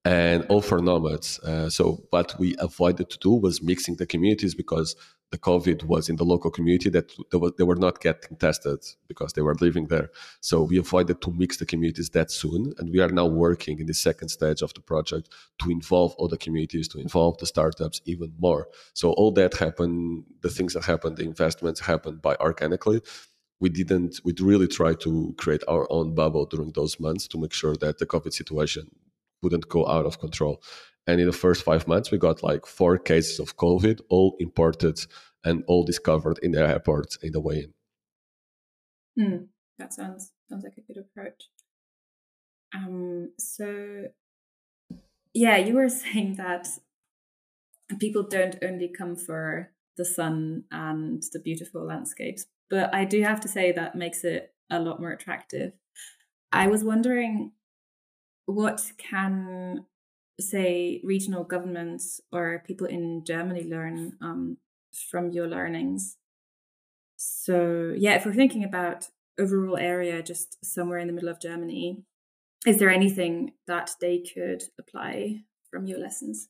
and 0.06 0.46
all 0.48 0.62
for 0.62 0.80
nomads. 0.80 1.40
Uh, 1.40 1.68
so 1.68 2.04
what 2.10 2.38
we 2.38 2.54
avoided 2.60 3.10
to 3.10 3.18
do 3.18 3.32
was 3.32 3.60
mixing 3.60 3.96
the 3.96 4.06
communities 4.06 4.54
because 4.54 4.94
the 5.32 5.38
COVID 5.38 5.82
was 5.82 6.08
in 6.08 6.14
the 6.14 6.24
local 6.24 6.48
community 6.48 6.88
that 6.90 7.10
they 7.32 7.38
were, 7.38 7.50
they 7.58 7.64
were 7.64 7.74
not 7.86 8.00
getting 8.00 8.36
tested 8.36 8.78
because 9.08 9.32
they 9.32 9.42
were 9.42 9.56
living 9.56 9.86
there. 9.88 10.10
So 10.40 10.62
we 10.62 10.78
avoided 10.78 11.20
to 11.22 11.32
mix 11.32 11.56
the 11.56 11.66
communities 11.66 12.10
that 12.10 12.30
soon. 12.30 12.72
And 12.78 12.92
we 12.92 13.00
are 13.00 13.08
now 13.08 13.26
working 13.26 13.80
in 13.80 13.86
the 13.86 13.94
second 13.94 14.28
stage 14.28 14.62
of 14.62 14.72
the 14.74 14.80
project 14.80 15.28
to 15.62 15.70
involve 15.70 16.14
other 16.20 16.36
communities, 16.36 16.86
to 16.88 17.00
involve 17.00 17.38
the 17.38 17.46
startups 17.46 18.00
even 18.04 18.32
more. 18.38 18.68
So 18.94 19.10
all 19.14 19.32
that 19.32 19.54
happened, 19.54 20.22
the 20.40 20.50
things 20.50 20.74
that 20.74 20.84
happened, 20.84 21.16
the 21.16 21.24
investments 21.24 21.80
happened 21.80 22.22
by 22.22 22.36
organically 22.36 23.00
we 23.58 23.70
didn't 23.70 24.20
we 24.22 24.34
really 24.38 24.68
try 24.68 24.92
to 24.92 25.34
create 25.38 25.62
our 25.66 25.90
own 25.90 26.14
bubble 26.14 26.44
during 26.44 26.70
those 26.72 27.00
months 27.00 27.26
to 27.26 27.38
make 27.38 27.54
sure 27.54 27.74
that 27.74 27.96
the 27.96 28.04
covid 28.04 28.34
situation 28.34 28.86
wouldn't 29.42 29.68
go 29.68 29.86
out 29.86 30.06
of 30.06 30.18
control. 30.18 30.62
And 31.06 31.20
in 31.20 31.26
the 31.26 31.32
first 31.32 31.62
five 31.62 31.86
months, 31.86 32.10
we 32.10 32.18
got 32.18 32.42
like 32.42 32.66
four 32.66 32.98
cases 32.98 33.38
of 33.38 33.56
COVID, 33.56 34.00
all 34.08 34.36
imported 34.40 34.98
and 35.44 35.62
all 35.68 35.84
discovered 35.84 36.38
in 36.42 36.52
the 36.52 36.66
airport 36.66 37.16
in 37.22 37.32
the 37.32 37.40
way 37.40 37.68
in. 39.16 39.24
Mm, 39.24 39.46
that 39.78 39.94
sounds 39.94 40.32
sounds 40.48 40.64
like 40.64 40.76
a 40.76 40.80
good 40.92 41.00
approach. 41.00 41.44
Um, 42.74 43.30
so, 43.38 44.06
yeah, 45.32 45.56
you 45.56 45.74
were 45.74 45.88
saying 46.04 46.36
that 46.36 46.66
people 48.00 48.24
don't 48.24 48.56
only 48.62 48.88
come 48.88 49.16
for 49.16 49.70
the 49.96 50.04
sun 50.04 50.64
and 50.70 51.22
the 51.32 51.38
beautiful 51.38 51.86
landscapes, 51.86 52.46
but 52.68 52.92
I 52.94 53.04
do 53.04 53.22
have 53.22 53.40
to 53.40 53.48
say 53.48 53.72
that 53.72 53.94
makes 53.94 54.24
it 54.24 54.52
a 54.70 54.80
lot 54.80 55.00
more 55.00 55.12
attractive. 55.12 55.72
I 56.52 56.66
was 56.66 56.84
wondering 56.84 57.52
what 58.46 58.92
can 58.96 59.84
say 60.40 61.00
regional 61.04 61.44
governments 61.44 62.20
or 62.32 62.62
people 62.66 62.86
in 62.86 63.24
Germany 63.24 63.64
learn 63.64 64.16
um, 64.20 64.56
from 65.10 65.30
your 65.30 65.46
learnings? 65.46 66.16
So 67.16 67.94
yeah, 67.96 68.14
if 68.14 68.24
we're 68.24 68.34
thinking 68.34 68.64
about 68.64 69.08
a 69.38 69.44
rural 69.44 69.76
area 69.76 70.22
just 70.22 70.64
somewhere 70.64 70.98
in 70.98 71.06
the 71.06 71.12
middle 71.12 71.28
of 71.28 71.40
Germany, 71.40 72.02
is 72.66 72.78
there 72.78 72.90
anything 72.90 73.52
that 73.66 73.90
they 74.00 74.18
could 74.18 74.62
apply 74.78 75.42
from 75.70 75.86
your 75.86 75.98
lessons? 75.98 76.48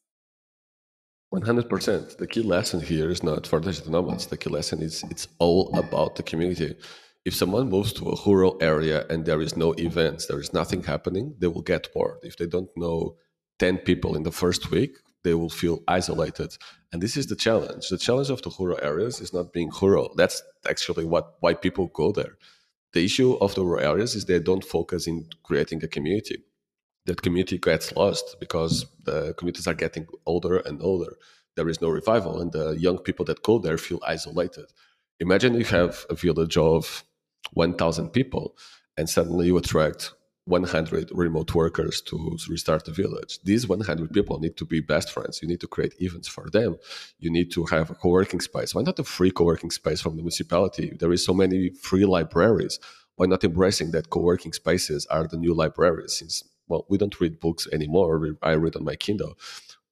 100%. 1.35 2.18
The 2.18 2.26
key 2.26 2.42
lesson 2.42 2.80
here 2.80 3.11
is 3.11 3.22
not 3.22 3.46
for 3.46 3.61
digital 3.61 3.90
nomads. 3.92 4.26
The 4.26 4.37
key 4.37 4.50
lesson 4.50 4.80
is 4.80 5.04
it's 5.11 5.28
all 5.38 5.76
about 5.76 6.16
the 6.16 6.22
community 6.22 6.76
if 7.26 7.34
someone 7.34 7.68
moves 7.68 7.92
to 7.92 8.08
a 8.08 8.16
rural 8.24 8.56
area 8.60 9.04
and 9.10 9.26
there 9.26 9.42
is 9.42 9.56
no 9.56 9.74
events, 9.78 10.26
there 10.26 10.38
is 10.38 10.52
nothing 10.52 10.84
happening, 10.84 11.34
they 11.40 11.48
will 11.48 11.66
get 11.72 11.92
bored. 11.92 12.18
If 12.22 12.36
they 12.36 12.46
don't 12.46 12.70
know 12.76 13.16
10 13.58 13.78
people 13.78 14.14
in 14.14 14.22
the 14.22 14.30
first 14.30 14.70
week, 14.70 14.98
they 15.24 15.34
will 15.34 15.50
feel 15.50 15.82
isolated. 15.88 16.56
And 16.92 17.02
this 17.02 17.16
is 17.16 17.26
the 17.26 17.34
challenge. 17.34 17.88
The 17.88 17.98
challenge 17.98 18.30
of 18.30 18.42
the 18.42 18.52
rural 18.56 18.78
areas 18.80 19.20
is 19.20 19.32
not 19.32 19.52
being 19.52 19.72
rural. 19.82 20.14
That's 20.16 20.40
actually 20.70 21.04
what 21.04 21.34
why 21.40 21.54
people 21.54 21.88
go 21.88 22.12
there. 22.12 22.38
The 22.92 23.04
issue 23.04 23.32
of 23.34 23.56
the 23.56 23.64
rural 23.64 23.84
areas 23.84 24.14
is 24.14 24.24
they 24.24 24.38
don't 24.38 24.64
focus 24.64 25.08
in 25.08 25.26
creating 25.42 25.82
a 25.82 25.88
community. 25.88 26.44
That 27.06 27.22
community 27.22 27.58
gets 27.58 27.92
lost 27.96 28.36
because 28.38 28.86
the 29.02 29.34
communities 29.36 29.66
are 29.66 29.74
getting 29.74 30.06
older 30.26 30.58
and 30.58 30.80
older. 30.80 31.16
There 31.56 31.68
is 31.68 31.80
no 31.80 31.88
revival, 31.88 32.40
and 32.40 32.52
the 32.52 32.76
young 32.78 32.98
people 32.98 33.24
that 33.24 33.42
go 33.42 33.58
there 33.58 33.78
feel 33.78 34.00
isolated. 34.06 34.66
Imagine 35.18 35.54
you 35.54 35.64
have 35.64 36.06
a 36.08 36.14
village 36.14 36.56
of 36.56 37.02
1,000 37.52 38.11
people, 38.11 38.56
and 38.96 39.09
suddenly 39.09 39.46
you 39.46 39.56
attract 39.56 40.12
100 40.44 41.11
remote 41.12 41.54
workers 41.54 42.00
to 42.02 42.37
restart 42.48 42.85
the 42.85 42.92
village. 42.92 43.40
These 43.42 43.66
100 43.66 44.12
people 44.12 44.38
need 44.38 44.56
to 44.59 44.64
be 44.64 44.80
best 44.80 45.11
friends. 45.11 45.42
You 45.42 45.48
need 45.48 45.61
to 45.61 45.66
create 45.66 45.94
events 46.00 46.28
for 46.28 46.48
them. 46.50 46.76
You 47.18 47.32
need 47.32 47.50
to 47.52 47.64
have 47.64 47.90
a 47.90 47.94
co-working 47.94 48.40
space. 48.40 48.72
Why 48.72 48.82
not 48.82 48.98
a 49.00 49.04
free 49.04 49.32
co-working 49.32 49.72
space 49.72 50.00
from 50.00 50.12
the 50.12 50.22
municipality? 50.22 50.96
There 51.00 51.12
is 51.12 51.24
so 51.24 51.35
many 51.35 51.70
free 51.70 52.04
libraries. 52.04 52.78
Why 53.16 53.26
not 53.26 53.42
embracing 53.42 53.90
that 53.90 54.11
co-working 54.11 54.52
spaces 54.52 55.04
are 55.06 55.26
the 55.26 55.37
new 55.37 55.52
libraries? 55.52 56.18
Since 56.18 56.44
well, 56.68 56.85
we 56.88 56.98
don't 56.98 57.20
read 57.20 57.40
books 57.40 57.66
anymore. 57.72 58.37
I 58.42 58.54
read 58.54 58.76
on 58.76 58.85
my 58.85 58.94
Kindle, 58.96 59.38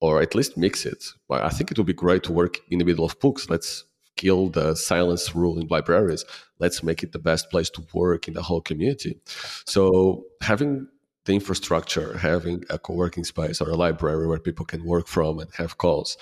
or 0.01 0.21
at 0.21 0.35
least 0.35 0.57
mix 0.57 0.85
it. 0.85 1.05
I 1.31 1.49
think 1.49 1.71
it 1.71 1.79
would 1.79 1.87
be 1.87 1.93
great 1.95 2.23
to 2.25 2.33
work 2.33 2.59
in 2.69 2.79
the 2.79 2.85
middle 2.85 3.05
of 3.05 3.19
books. 3.19 3.49
Let's 3.49 3.85
kill 4.16 4.48
the 4.48 4.74
silence 4.74 5.35
rule 5.35 5.59
in 5.59 5.66
libraries. 5.68 6.24
Let's 6.59 6.83
make 6.83 7.03
it 7.03 7.12
the 7.12 7.18
best 7.18 7.50
place 7.50 7.70
to 7.70 7.85
work 7.92 8.29
in 8.29 8.35
the 8.35 8.42
whole 8.42 8.61
community. 8.61 9.18
So 9.66 10.24
having 10.40 10.88
the 11.24 11.35
infrastructure, 11.35 12.18
having 12.18 12.64
a 12.70 12.79
co-working 12.79 13.24
space 13.24 13.61
or 13.61 13.70
a 13.70 13.77
library 13.77 14.27
where 14.27 14.38
people 14.38 14.66
can 14.66 14.85
work 14.85 15.07
from 15.07 15.38
and 15.38 15.50
have 15.55 15.79
calls, 15.79 16.16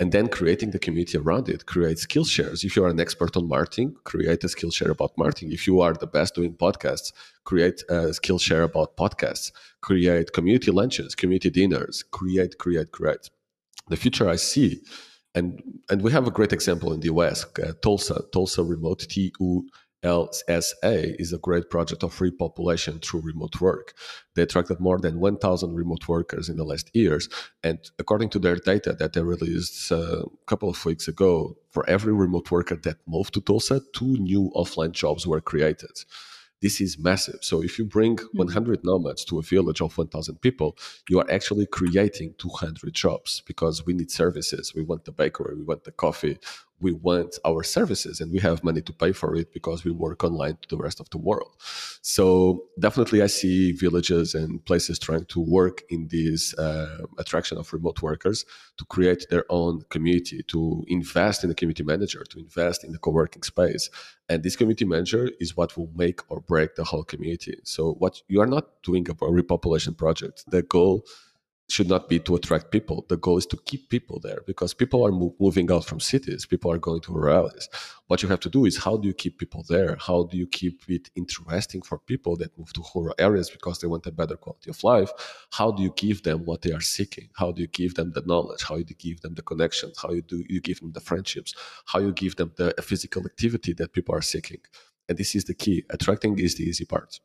and 0.00 0.10
then 0.10 0.28
creating 0.28 0.70
the 0.72 0.78
community 0.78 1.18
around 1.18 1.48
it, 1.48 1.66
create 1.66 1.98
skill 1.98 2.24
shares. 2.24 2.64
If 2.64 2.74
you 2.74 2.84
are 2.84 2.88
an 2.88 2.98
expert 2.98 3.36
on 3.36 3.48
marketing, 3.48 3.94
create 4.04 4.42
a 4.42 4.48
skill 4.48 4.70
share 4.70 4.90
about 4.90 5.16
marketing. 5.16 5.52
If 5.52 5.66
you 5.68 5.80
are 5.80 5.94
the 5.94 6.06
best 6.06 6.34
doing 6.34 6.54
podcasts, 6.54 7.12
create 7.44 7.84
a 7.88 8.12
skill 8.12 8.38
share 8.38 8.62
about 8.62 8.96
podcasts. 8.96 9.52
Create 9.82 10.32
community 10.32 10.72
lunches, 10.72 11.14
community 11.14 11.50
dinners. 11.50 12.02
Create, 12.10 12.58
create, 12.58 12.90
create. 12.90 13.30
The 13.88 13.96
future 13.96 14.28
I 14.28 14.36
see, 14.36 14.80
and 15.34 15.62
and 15.90 16.02
we 16.02 16.12
have 16.12 16.26
a 16.26 16.30
great 16.30 16.52
example 16.52 16.92
in 16.92 17.00
the 17.00 17.08
US, 17.14 17.46
uh, 17.62 17.72
Tulsa, 17.82 18.22
Tulsa 18.32 18.62
Remote 18.62 19.00
T 19.08 19.32
U 19.40 19.68
L 20.04 20.28
S 20.48 20.74
A 20.84 21.16
is 21.18 21.32
a 21.32 21.38
great 21.38 21.70
project 21.70 22.04
of 22.04 22.18
repopulation 22.18 23.02
through 23.02 23.22
remote 23.22 23.60
work. 23.60 23.94
They 24.34 24.42
attracted 24.42 24.78
more 24.78 24.98
than 24.98 25.18
1,000 25.18 25.74
remote 25.74 26.06
workers 26.06 26.48
in 26.48 26.56
the 26.56 26.64
last 26.64 26.90
years. 26.94 27.28
And 27.62 27.78
according 27.98 28.28
to 28.30 28.38
their 28.38 28.56
data 28.56 28.92
that 28.92 29.14
they 29.14 29.22
released 29.22 29.90
uh, 29.90 30.24
a 30.24 30.46
couple 30.46 30.68
of 30.68 30.84
weeks 30.84 31.08
ago, 31.08 31.56
for 31.70 31.88
every 31.88 32.12
remote 32.12 32.50
worker 32.50 32.76
that 32.76 32.98
moved 33.06 33.34
to 33.34 33.40
Tulsa, 33.40 33.80
two 33.94 34.16
new 34.18 34.52
offline 34.54 34.92
jobs 34.92 35.26
were 35.26 35.40
created. 35.40 36.04
This 36.64 36.80
is 36.80 36.98
massive. 36.98 37.40
So 37.42 37.62
if 37.62 37.78
you 37.78 37.84
bring 37.84 38.16
hmm. 38.16 38.38
100 38.38 38.84
nomads 38.84 39.22
to 39.26 39.38
a 39.38 39.42
village 39.42 39.82
of 39.82 39.98
1,000 39.98 40.40
people, 40.40 40.78
you 41.10 41.20
are 41.20 41.30
actually 41.30 41.66
creating 41.66 42.36
200 42.38 42.94
jobs 42.94 43.42
because 43.46 43.84
we 43.84 43.92
need 43.92 44.10
services. 44.10 44.72
We 44.74 44.82
want 44.82 45.04
the 45.04 45.12
bakery, 45.12 45.56
we 45.56 45.62
want 45.62 45.84
the 45.84 45.92
coffee, 45.92 46.38
we 46.80 46.92
want 46.92 47.38
our 47.44 47.62
services 47.62 48.20
and 48.20 48.32
we 48.32 48.40
have 48.40 48.64
money 48.64 48.82
to 48.82 48.92
pay 48.92 49.12
for 49.12 49.34
it 49.36 49.52
because 49.52 49.84
we 49.84 49.90
work 49.90 50.24
online 50.24 50.56
to 50.62 50.68
the 50.68 50.76
rest 50.76 51.00
of 51.00 51.08
the 51.10 51.18
world. 51.18 51.52
So 52.02 52.64
definitely 52.78 53.22
I 53.22 53.26
see 53.26 53.72
villages 53.72 54.34
and 54.34 54.64
places 54.64 54.98
trying 54.98 55.26
to 55.26 55.40
work 55.40 55.82
in 55.88 56.08
this 56.08 56.54
uh, 56.58 57.06
attraction 57.18 57.58
of 57.58 57.72
remote 57.72 58.02
workers 58.02 58.44
to 58.78 58.84
create 58.86 59.26
their 59.30 59.44
own 59.50 59.82
community, 59.90 60.42
to 60.48 60.84
invest 60.88 61.44
in 61.44 61.48
the 61.48 61.54
community 61.54 61.84
manager, 61.84 62.24
to 62.30 62.38
invest 62.38 62.84
in 62.84 62.92
the 62.92 62.98
co-working 62.98 63.42
space. 63.42 63.88
And 64.28 64.42
this 64.42 64.56
community 64.56 64.84
manager 64.84 65.30
is 65.38 65.56
what 65.56 65.76
will 65.76 65.90
make 65.94 66.20
or 66.30 66.40
break 66.40 66.76
the 66.76 66.84
whole 66.84 67.04
community. 67.04 67.58
So 67.64 67.92
what 67.92 68.22
you 68.28 68.40
are 68.40 68.46
not 68.46 68.82
doing 68.82 69.08
a 69.08 69.14
repopulation 69.14 69.96
project. 69.96 70.44
The 70.48 70.62
goal 70.62 71.04
should 71.68 71.88
not 71.88 72.08
be 72.08 72.18
to 72.18 72.36
attract 72.36 72.70
people. 72.70 73.06
The 73.08 73.16
goal 73.16 73.38
is 73.38 73.46
to 73.46 73.56
keep 73.64 73.88
people 73.88 74.20
there 74.20 74.40
because 74.46 74.74
people 74.74 75.04
are 75.06 75.12
mo- 75.12 75.34
moving 75.40 75.70
out 75.72 75.84
from 75.84 75.98
cities. 75.98 76.44
People 76.46 76.70
are 76.70 76.78
going 76.78 77.00
to 77.02 77.12
ruralities. 77.12 77.68
What 78.06 78.22
you 78.22 78.28
have 78.28 78.40
to 78.40 78.50
do 78.50 78.66
is 78.66 78.76
how 78.76 78.96
do 78.96 79.08
you 79.08 79.14
keep 79.14 79.38
people 79.38 79.64
there? 79.68 79.96
How 79.98 80.24
do 80.24 80.36
you 80.36 80.46
keep 80.46 80.82
it 80.88 81.10
interesting 81.16 81.80
for 81.82 81.98
people 81.98 82.36
that 82.36 82.56
move 82.58 82.72
to 82.74 82.84
rural 82.94 83.14
areas 83.18 83.48
because 83.50 83.78
they 83.78 83.86
want 83.86 84.06
a 84.06 84.12
better 84.12 84.36
quality 84.36 84.70
of 84.70 84.84
life? 84.84 85.10
How 85.52 85.70
do 85.70 85.82
you 85.82 85.92
give 85.96 86.22
them 86.22 86.44
what 86.44 86.62
they 86.62 86.72
are 86.72 86.82
seeking? 86.82 87.30
How 87.34 87.50
do 87.50 87.62
you 87.62 87.68
give 87.68 87.94
them 87.94 88.12
the 88.12 88.22
knowledge? 88.26 88.62
How 88.62 88.76
do 88.76 88.84
you 88.86 88.96
give 88.96 89.22
them 89.22 89.34
the 89.34 89.42
connections? 89.42 89.98
How 90.00 90.10
you 90.10 90.22
do 90.22 90.44
you 90.48 90.60
give 90.60 90.80
them 90.80 90.92
the 90.92 91.00
friendships? 91.00 91.54
How 91.86 91.98
you 92.00 92.12
give 92.12 92.36
them 92.36 92.52
the 92.56 92.74
physical 92.82 93.24
activity 93.24 93.72
that 93.74 93.92
people 93.92 94.14
are 94.14 94.22
seeking? 94.22 94.60
And 95.08 95.16
this 95.18 95.34
is 95.34 95.44
the 95.44 95.54
key. 95.54 95.84
Attracting 95.90 96.38
is 96.38 96.56
the 96.56 96.64
easy 96.64 96.84
part. 96.84 97.20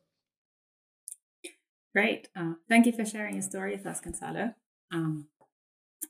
Great. 1.94 2.28
Uh, 2.36 2.54
thank 2.68 2.86
you 2.86 2.92
for 2.92 3.04
sharing 3.04 3.34
your 3.34 3.42
story 3.42 3.76
with 3.76 3.86
us, 3.86 4.00
Gonzalo. 4.00 4.54
Um, 4.92 5.26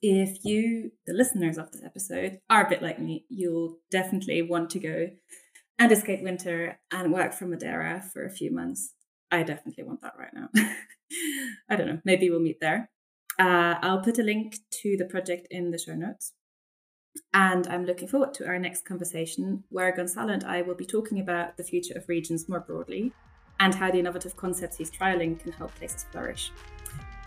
if 0.03 0.45
you, 0.45 0.93
the 1.07 1.15
listeners 1.15 1.59
of 1.59 1.73
this 1.73 1.83
episode, 1.85 2.41
are 2.49 2.67
a 2.67 2.69
bit 2.69 2.83
like 2.83 2.99
me, 2.99 3.25
you'll 3.29 3.79
definitely 3.91 4.43
want 4.43 4.71
to 4.71 4.79
go 4.79 5.09
and 5.79 5.93
escape 5.93 6.23
winter 6.23 6.79
and 6.93 7.13
work 7.13 7.33
from 7.33 7.51
Madeira 7.51 8.03
for 8.13 8.25
a 8.25 8.31
few 8.31 8.51
months. 8.51 8.93
I 9.31 9.43
definitely 9.43 9.85
want 9.85 10.03
that 10.03 10.15
right 10.19 10.35
now. 10.35 10.49
I 11.71 11.77
don't 11.77 11.87
know. 11.87 12.01
Maybe 12.05 12.29
we'll 12.29 12.41
meet 12.41 12.61
there. 12.61 12.91
Uh, 13.39 13.77
I'll 13.81 14.03
put 14.03 14.19
a 14.19 14.23
link 14.23 14.57
to 14.83 14.97
the 14.99 15.07
project 15.07 15.49
in 15.51 15.71
the 15.71 15.79
show 15.79 15.95
notes. 15.95 16.33
And 17.33 17.67
I'm 17.67 17.87
looking 17.87 18.09
forward 18.09 18.35
to 18.35 18.47
our 18.47 18.59
next 18.59 18.85
conversation 18.85 19.65
where 19.71 19.95
Gonzalo 19.95 20.33
and 20.33 20.45
I 20.45 20.63
will 20.63 20.75
be 20.75 20.85
talking 20.85 21.19
about 21.19 21.57
the 21.57 21.65
future 21.65 21.95
of 21.97 22.09
regions 22.09 22.49
more 22.49 22.61
broadly 22.61 23.13
and 23.61 23.75
how 23.75 23.91
the 23.91 23.99
innovative 23.99 24.37
concepts 24.37 24.77
he's 24.77 24.91
trialing 24.91 25.39
can 25.39 25.53
help 25.53 25.75
places 25.77 26.05
flourish. 26.11 26.51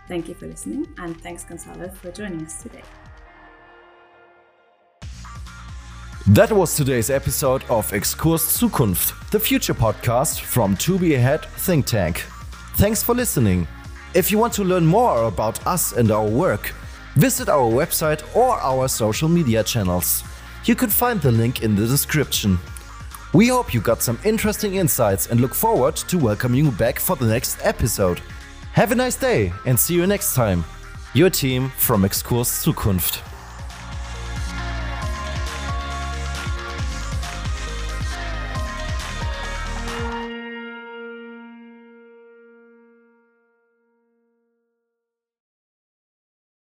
Thank 0.06 0.28
you 0.28 0.34
for 0.34 0.46
listening, 0.46 0.86
and 0.98 1.18
thanks, 1.22 1.44
Gonzalo, 1.44 1.88
for 1.88 2.10
joining 2.10 2.44
us 2.44 2.62
today. 2.62 2.82
That 6.28 6.52
was 6.52 6.74
today's 6.74 7.10
episode 7.10 7.64
of 7.68 7.90
Exkurs 7.92 8.58
Zukunft, 8.58 9.30
the 9.30 9.38
future 9.38 9.74
podcast 9.74 10.40
from 10.40 10.76
To 10.78 10.98
Be 10.98 11.14
Ahead 11.14 11.44
Think 11.58 11.86
Tank. 11.86 12.24
Thanks 12.76 13.02
for 13.02 13.14
listening. 13.14 13.68
If 14.14 14.30
you 14.30 14.38
want 14.38 14.52
to 14.54 14.64
learn 14.64 14.86
more 14.86 15.24
about 15.24 15.66
us 15.66 15.92
and 15.92 16.10
our 16.10 16.26
work, 16.26 16.72
visit 17.14 17.48
our 17.48 17.70
website 17.70 18.22
or 18.34 18.58
our 18.60 18.88
social 18.88 19.28
media 19.28 19.62
channels. 19.62 20.24
You 20.64 20.74
can 20.74 20.88
find 20.88 21.20
the 21.20 21.30
link 21.30 21.62
in 21.62 21.76
the 21.76 21.86
description. 21.86 22.58
We 23.34 23.48
hope 23.48 23.74
you 23.74 23.80
got 23.80 24.00
some 24.00 24.16
interesting 24.22 24.76
insights 24.76 25.26
and 25.26 25.40
look 25.40 25.54
forward 25.54 25.96
to 25.96 26.18
welcoming 26.18 26.66
you 26.66 26.70
back 26.70 27.00
for 27.00 27.16
the 27.16 27.26
next 27.26 27.58
episode. 27.62 28.20
Have 28.74 28.92
a 28.92 28.94
nice 28.94 29.16
day 29.16 29.52
and 29.66 29.78
see 29.78 29.94
you 29.94 30.06
next 30.06 30.36
time. 30.36 30.64
Your 31.14 31.30
team 31.30 31.72
from 31.76 32.04
Exkurs 32.04 32.48
Zukunft. 32.62 33.33